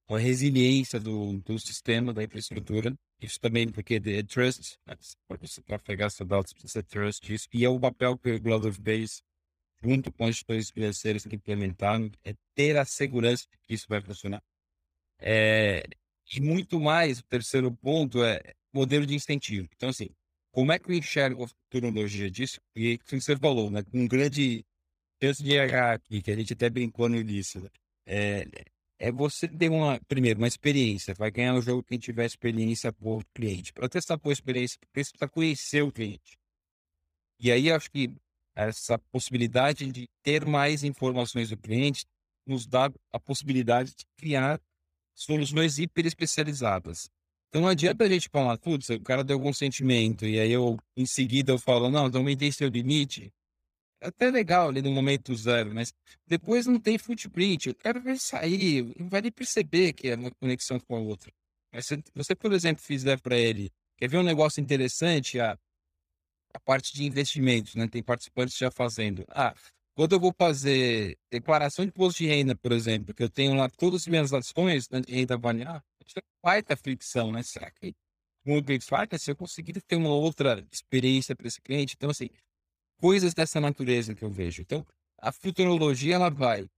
[0.08, 2.94] uma resiliência do, do sistema, da infraestrutura.
[3.20, 4.96] Isso também porque é trust, né?
[5.66, 7.48] para pegar essa dados precisa ter trust isso.
[7.52, 9.22] E é o papel que o regulador fez
[9.82, 14.00] junto com as instituições financeiras que implementaram, é ter a segurança de que isso vai
[14.00, 14.42] funcionar.
[15.18, 15.82] É,
[16.32, 18.40] e muito mais, o terceiro ponto é
[18.72, 19.68] modelo de incentivo.
[19.76, 20.08] Então, assim,
[20.50, 22.60] como é que eu enxergo a futurologia disso?
[22.74, 23.82] E que você falou, né?
[23.82, 24.64] Com um grande
[25.22, 27.60] chance de errar aqui, que a gente até brincou no início.
[27.60, 27.68] Né?
[28.06, 28.46] É,
[28.98, 31.14] é você ter uma, primeiro, uma experiência.
[31.14, 33.72] Vai ganhar o jogo quem tiver experiência por cliente.
[33.72, 36.38] Para testar por experiência, você precisa conhecer o cliente.
[37.40, 38.14] E aí, acho que
[38.54, 42.06] essa possibilidade de ter mais informações do cliente
[42.46, 44.60] nos dá a possibilidade de criar
[45.14, 47.10] soluções hiper especializadas.
[47.48, 50.76] Então não adianta a gente falar, putz, o cara deu algum sentimento, e aí eu,
[50.96, 53.32] em seguida, eu falo, não, então aumentei seu limite,
[54.04, 55.92] até legal ali no momento zero, mas
[56.26, 57.70] depois não tem footprint.
[57.70, 61.32] O cara vai sair, não vai nem perceber que é uma conexão com a outra.
[61.72, 65.58] Mas se você, por exemplo, fizer para ele, quer ver um negócio interessante, a,
[66.52, 67.88] a parte de investimentos, né?
[67.88, 69.24] Tem participantes já fazendo.
[69.28, 69.54] Ah,
[69.94, 73.68] quando eu vou fazer declaração de imposto de renda, por exemplo, que eu tenho lá
[73.68, 77.42] todas as minhas ações né, de renda variável, isso é fricção, né?
[77.42, 77.94] Será que
[78.44, 79.08] o cliente faz?
[79.22, 82.28] Se eu conseguir ter uma outra experiência para esse cliente, então assim,
[83.00, 84.62] coisas dessa natureza que eu vejo.
[84.62, 84.84] Então,
[85.18, 86.68] a futurologia ela vai.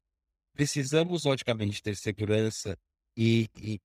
[0.52, 2.78] Precisamos, logicamente, ter segurança
[3.16, 3.80] e, e,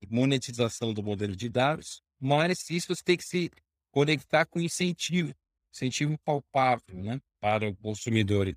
[0.00, 3.50] e monetização do modelo de dados, mas isso tem que se
[3.90, 5.34] conectar com incentivo,
[5.72, 8.54] incentivo palpável, né, para o consumidor,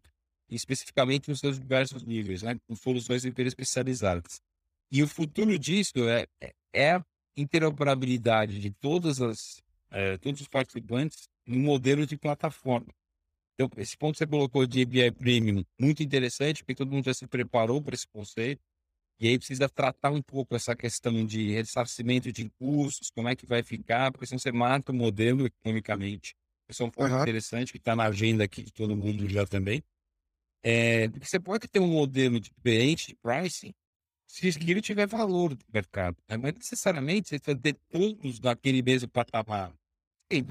[0.56, 4.42] especificamente nos seus diversos níveis, né, com soluções hiper especializadas.
[4.92, 7.06] E o futuro disso é, é, é a
[7.38, 12.88] interoperabilidade de todas as, é, todos os participantes no modelo de plataforma.
[13.54, 17.14] Então, esse ponto que você colocou de API Premium, muito interessante, porque todo mundo já
[17.14, 18.62] se preparou para esse conceito.
[19.20, 23.46] E aí precisa tratar um pouco essa questão de ressarcimento de custos, como é que
[23.46, 26.34] vai ficar, porque senão você mata o modelo economicamente.
[26.70, 27.22] Esse é um ponto uhum.
[27.22, 29.84] interessante que está na agenda aqui de todo mundo já também.
[30.62, 33.74] É, porque você pode ter um modelo diferente de pricing
[34.28, 36.18] se aquilo tiver valor no mercado.
[36.28, 36.38] Né?
[36.38, 39.74] Mas necessariamente você vai ter todos naquele mesmo patamar.
[40.32, 40.44] E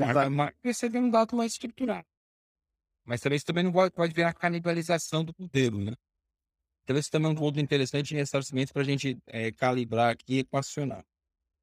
[0.65, 2.07] você vê um dado mais estruturado.
[3.05, 5.93] Mas também isso também não pode, pode virar canibalização do modelo, né?
[6.83, 10.37] Então, esse também é um ponto interessante de ressarcimento para a gente é, calibrar aqui
[10.37, 11.05] e equacionar.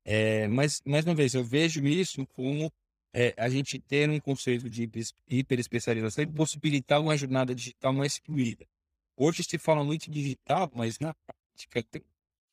[0.03, 2.71] É, mas, mais uma vez, eu vejo isso como
[3.17, 4.89] é, a gente ter um conceito de
[5.29, 8.67] hiper especialização e possibilitar uma jornada digital mais fluida.
[9.15, 12.03] Hoje se fala muito digital, mas na prática tem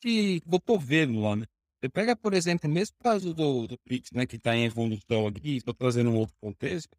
[0.01, 1.47] que botou vendo lá, né?
[1.81, 5.27] Você pega, por exemplo, o mesmo caso do, do Pix, né, que está em evolução
[5.27, 6.97] aqui, estou trazendo um outro contexto,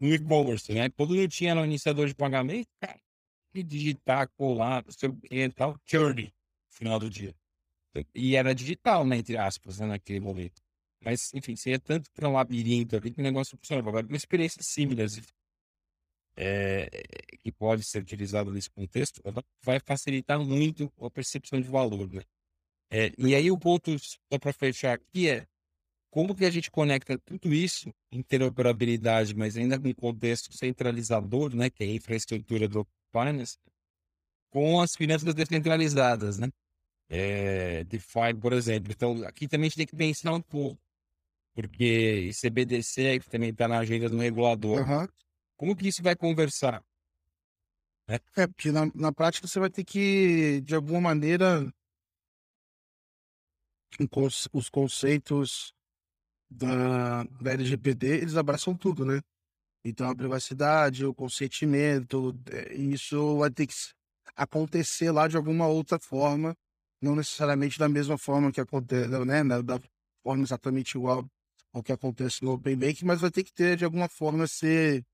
[0.00, 0.88] no e-commerce, né?
[0.88, 2.98] Quando não tinha no iniciador de pagamento, cara,
[3.54, 6.32] e digitar, colar, não sei o que e tal, journey,
[6.70, 7.34] final do dia.
[8.14, 10.62] E era digital, né, entre aspas, né, naquele momento.
[11.02, 13.88] Mas, enfim, seria tanto para um labirinto ali que o negócio funcionava.
[13.88, 15.20] Agora, uma experiência simples
[16.36, 16.88] é,
[17.38, 19.22] que pode ser utilizada nesse contexto,
[19.62, 22.22] vai facilitar muito a percepção de valor, né?
[22.90, 25.46] É, e aí o ponto, só para fechar aqui, é
[26.10, 31.84] como que a gente conecta tudo isso, interoperabilidade, mas ainda com contexto centralizador, né, que
[31.84, 33.56] é a infraestrutura do finance,
[34.50, 36.48] com as finanças descentralizadas, né?
[37.08, 38.92] É, DeFi, por exemplo.
[38.92, 40.80] Então, aqui também a gente tem que pensar um pouco,
[41.68, 44.80] porque CBDC também está na agenda do regulador.
[44.80, 45.08] Uhum.
[45.56, 46.82] Como que isso vai conversar?
[48.08, 51.72] É, é porque na, na prática você vai ter que, de alguma maneira,
[54.52, 55.72] os conceitos
[56.50, 59.20] da, da LGPD, eles abraçam tudo, né?
[59.84, 63.74] Então, a privacidade, o consentimento, é, isso vai ter que
[64.36, 66.54] acontecer lá de alguma outra forma,
[67.00, 69.42] não necessariamente da mesma forma que acontece, né?
[69.62, 69.80] Da
[70.22, 71.26] forma exatamente igual
[71.72, 75.04] ao que acontece no Open Bank, mas vai ter que ter, de alguma forma, ser,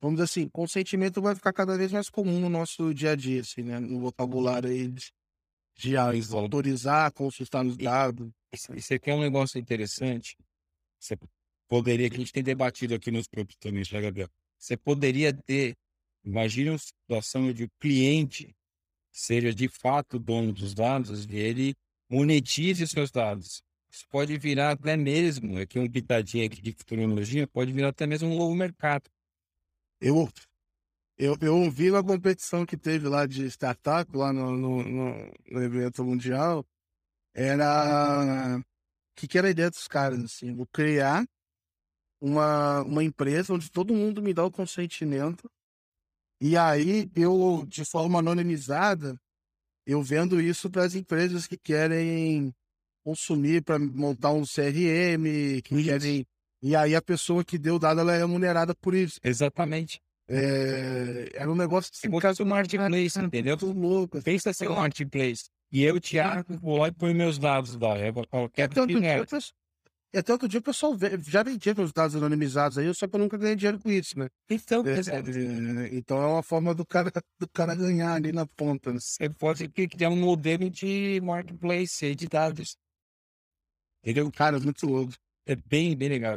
[0.00, 3.40] vamos dizer assim, consentimento vai ficar cada vez mais comum no nosso dia a dia,
[3.40, 3.80] assim, né?
[3.80, 5.12] No vocabulário aí de,
[5.76, 8.30] de autorizar, consultar nos dados.
[8.52, 10.36] E você quer um negócio interessante?
[10.98, 11.16] Você
[11.68, 14.28] poderia, que a gente tem debatido aqui nos grupos também, né, Gabriel?
[14.58, 15.74] Você poderia ter,
[16.24, 18.54] imagine uma situação de o cliente
[19.14, 21.74] seja de fato dono dos dados e ele
[22.10, 23.62] monetize seus dados.
[23.94, 28.28] Isso pode virar até mesmo, aqui um pitadinho aqui de futurologia, pode virar até mesmo
[28.28, 29.08] um novo mercado.
[30.00, 30.28] Eu,
[31.16, 35.62] eu, eu ouvi na competição que teve lá de startup, lá no, no, no, no
[35.62, 36.66] evento mundial,
[37.32, 38.60] era
[39.14, 41.24] que, que era a ideia dos caras, assim, vou criar
[42.20, 45.48] uma, uma empresa onde todo mundo me dá o consentimento.
[46.40, 49.16] E aí eu, de forma anonimizada,
[49.86, 52.52] eu vendo isso para as empresas que querem
[53.04, 55.84] consumir para montar um CRM, que isso.
[55.84, 56.26] querem...
[56.62, 59.20] E aí a pessoa que deu o dado, ela é remunerada por isso.
[59.22, 60.00] Exatamente.
[60.26, 63.58] É, era um negócio assim, é caso do marketplace, entendeu?
[63.60, 64.16] Muito louco.
[64.16, 64.24] Assim.
[64.24, 65.44] Pensa ser um marketplace.
[65.70, 67.98] E eu, Thiago, vou lá e põe meus dados lá.
[67.98, 69.26] É qualquer até, outro dia,
[70.14, 73.36] até outro dia o pessoal já vendia meus dados anonimizados aí, só que eu nunca
[73.36, 74.28] ganhei dinheiro com isso, né?
[74.48, 78.92] Então, é, é, então é uma forma do cara, do cara ganhar ali na ponta.
[78.92, 78.98] Né?
[79.00, 82.76] Você pode criar um modelo de marketplace de dados.
[84.04, 84.30] Entendeu?
[84.30, 85.14] Cara, muito louco.
[85.46, 86.36] É bem, bem legal.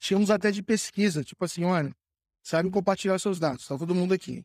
[0.00, 1.94] Tínhamos até de pesquisa, tipo assim, olha,
[2.42, 4.44] sabe compartilhar seus dados, tá todo mundo aqui.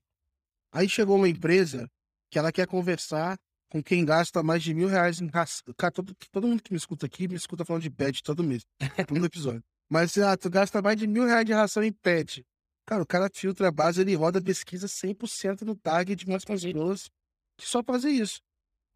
[0.71, 1.89] Aí chegou uma empresa
[2.29, 3.37] que ela quer conversar
[3.69, 5.73] com quem gasta mais de mil reais em ração.
[5.75, 8.63] Cara, todo, todo mundo que me escuta aqui me escuta falando de pet todo mês,
[9.07, 9.63] todo episódio.
[9.89, 12.45] Mas, ah, tu gasta mais de mil reais de ração em pet.
[12.85, 17.09] Cara, o cara filtra a base, ele roda pesquisa 100% no tag de umas pessoas
[17.57, 18.39] que só fazem isso.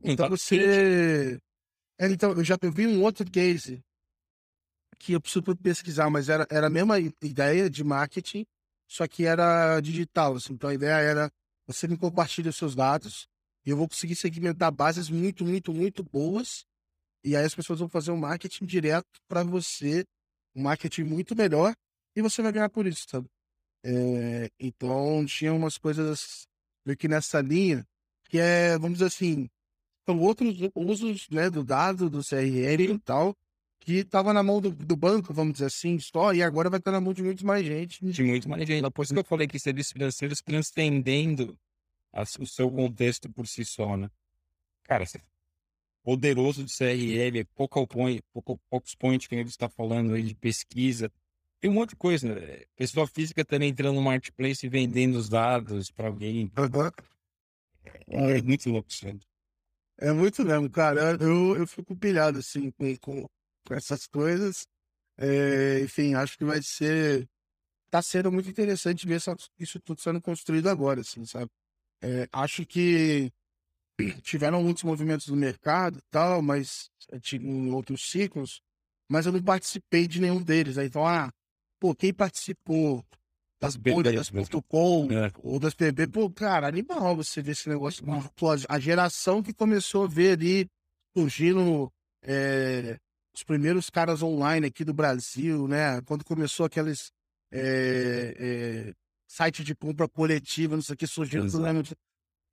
[0.04, 1.40] Então, você...
[1.98, 3.82] É, então, eu já vi um outro case
[5.00, 8.46] que eu preciso pesquisar, mas era, era a mesma ideia de marketing,
[8.88, 10.36] só que era digital.
[10.36, 10.54] Assim.
[10.54, 11.32] Então, a ideia era
[11.68, 13.28] você me compartilha os seus dados,
[13.66, 16.66] e eu vou conseguir segmentar bases muito, muito, muito boas.
[17.24, 20.06] E aí as pessoas vão fazer um marketing direto para você,
[20.56, 21.74] um marketing muito melhor,
[22.16, 23.28] e você vai ganhar por isso, sabe?
[23.84, 26.48] É, então tinha umas coisas
[26.86, 27.86] meio que nessa linha,
[28.30, 29.50] que é, vamos dizer assim,
[30.06, 33.36] são outros usos né, do dado, do CRM e tal,
[33.80, 36.92] que estava na mão do, do, banco, vamos dizer assim, só, e agora vai estar
[36.92, 38.04] na mão de muito mais gente.
[38.06, 38.90] De muito mais gente.
[38.92, 41.58] Por isso que eu falei que serviços financeiros transcendendo
[42.40, 44.10] o seu contexto por si só, né?
[44.84, 45.04] Cara,
[46.04, 51.12] poderoso de CRM, pouco point, pouco, poucos points que ele está falando aí de pesquisa.
[51.60, 52.64] Tem um monte de coisa, né?
[52.76, 56.52] Pessoa física também entrando no marketplace e vendendo os dados para alguém.
[58.08, 59.06] É, é muito louco isso.
[59.98, 61.18] É muito mesmo, cara.
[61.22, 63.28] Eu, eu fico pilhado, assim, com, com,
[63.72, 64.68] essas coisas.
[65.18, 67.28] É, enfim, acho que vai ser.
[67.90, 69.22] Tá sendo muito interessante ver
[69.60, 71.50] isso tudo sendo construído agora, assim, sabe?
[72.02, 73.32] É, acho que
[74.24, 78.62] tiveram muitos movimentos no mercado tal, mas eh, em outros ciclos,
[79.10, 80.78] mas eu não participei de nenhum deles.
[80.78, 81.32] Aí, então, ah,
[81.80, 83.04] pô, quem participou
[83.66, 85.32] das bolhas.com é.
[85.44, 88.06] ou das PB, pô, cara, animal você ver esse negócio.
[88.70, 90.68] A geração que começou a ver ali
[91.16, 91.92] surgindo
[92.22, 92.98] é,
[93.34, 96.02] os primeiros caras online aqui do Brasil, né?
[96.02, 97.12] Quando começou aqueles
[97.52, 98.94] é, é,
[99.28, 101.46] site de compra coletiva, não sei o que, surgindo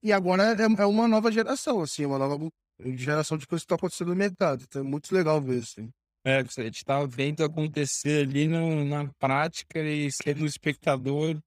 [0.02, 2.48] E agora é, é, uma nova geração, assim, uma nova
[2.96, 4.64] geração de coisas que estão acontecendo no mercado.
[4.64, 5.90] Então é muito legal ver, assim.
[6.24, 11.40] É, a gente está vendo acontecer ali no, na prática e sendo um espectador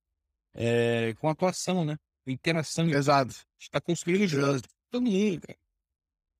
[0.53, 1.95] é, com atuação, né?
[2.27, 2.89] Interação.
[2.89, 3.31] Exato.
[3.31, 4.67] A gente está construindo junto.
[4.89, 5.57] Todo mundo, cara.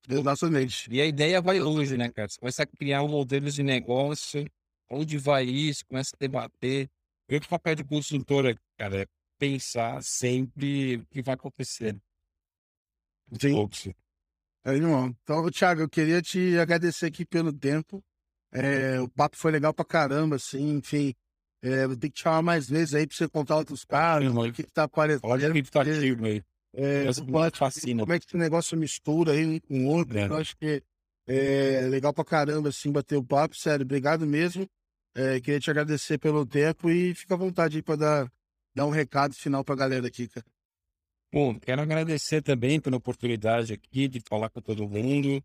[0.08, 0.90] Exatamente.
[0.92, 2.28] E a ideia vai longe, né, cara?
[2.28, 4.46] Você começa a criar um modelo de negócio,
[4.90, 6.90] onde vai isso, começa a debater.
[7.28, 9.06] Eu que o papel de consultora, cara, é
[9.40, 11.96] pensar sempre o que vai acontecer.
[13.40, 13.56] Sim.
[14.64, 15.16] É, irmão.
[15.24, 18.04] Então, Thiago, eu queria te agradecer aqui pelo tempo.
[18.56, 21.14] É, o papo foi legal pra caramba, assim, enfim.
[21.62, 24.54] É, vou ter que te chamar mais vezes aí pra você contar outros casos, o
[24.54, 25.22] que, que tá aparecendo.
[25.22, 26.42] Pode acreditar ativo aí.
[26.74, 28.04] É, pode, fascina.
[28.04, 30.18] Como é que esse negócio mistura aí um com o outro.
[30.18, 30.28] É.
[30.28, 30.84] Eu acho que
[31.28, 33.56] é legal pra caramba, assim, bater o papo.
[33.58, 34.68] Sério, obrigado mesmo.
[35.16, 38.32] É, queria te agradecer pelo tempo e fica à vontade aí para dar,
[38.76, 40.46] dar um recado final para a galera aqui, cara.
[41.34, 45.44] Bom, quero agradecer também pela oportunidade aqui de falar com todo mundo.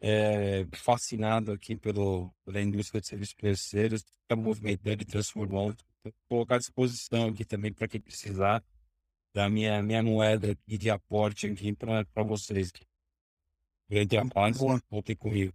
[0.00, 5.76] É, fascinado aqui pelo, pela indústria de serviços financeiros, está movimentando e transformando.
[6.04, 8.62] Vou colocar à disposição aqui também para quem precisar
[9.34, 12.72] da minha, minha moeda e de aporte aqui para vocês.
[13.90, 15.52] Grande abraço, voltem comigo.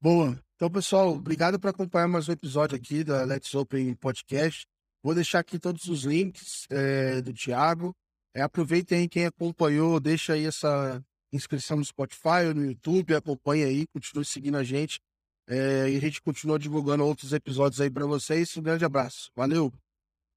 [0.00, 0.40] Boa.
[0.54, 4.66] Então, pessoal, obrigado por acompanhar mais um episódio aqui da Let's Open Podcast.
[5.02, 7.94] Vou deixar aqui todos os links é, do Thiago.
[8.34, 13.86] É, aproveitem aí quem acompanhou, deixa aí essa inscrição no Spotify no YouTube, acompanhe aí,
[13.86, 15.00] continue seguindo a gente.
[15.48, 18.54] É, e a gente continua divulgando outros episódios aí para vocês.
[18.56, 19.30] Um grande abraço.
[19.34, 19.72] Valeu.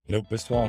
[0.07, 0.67] Valeu, pessoal.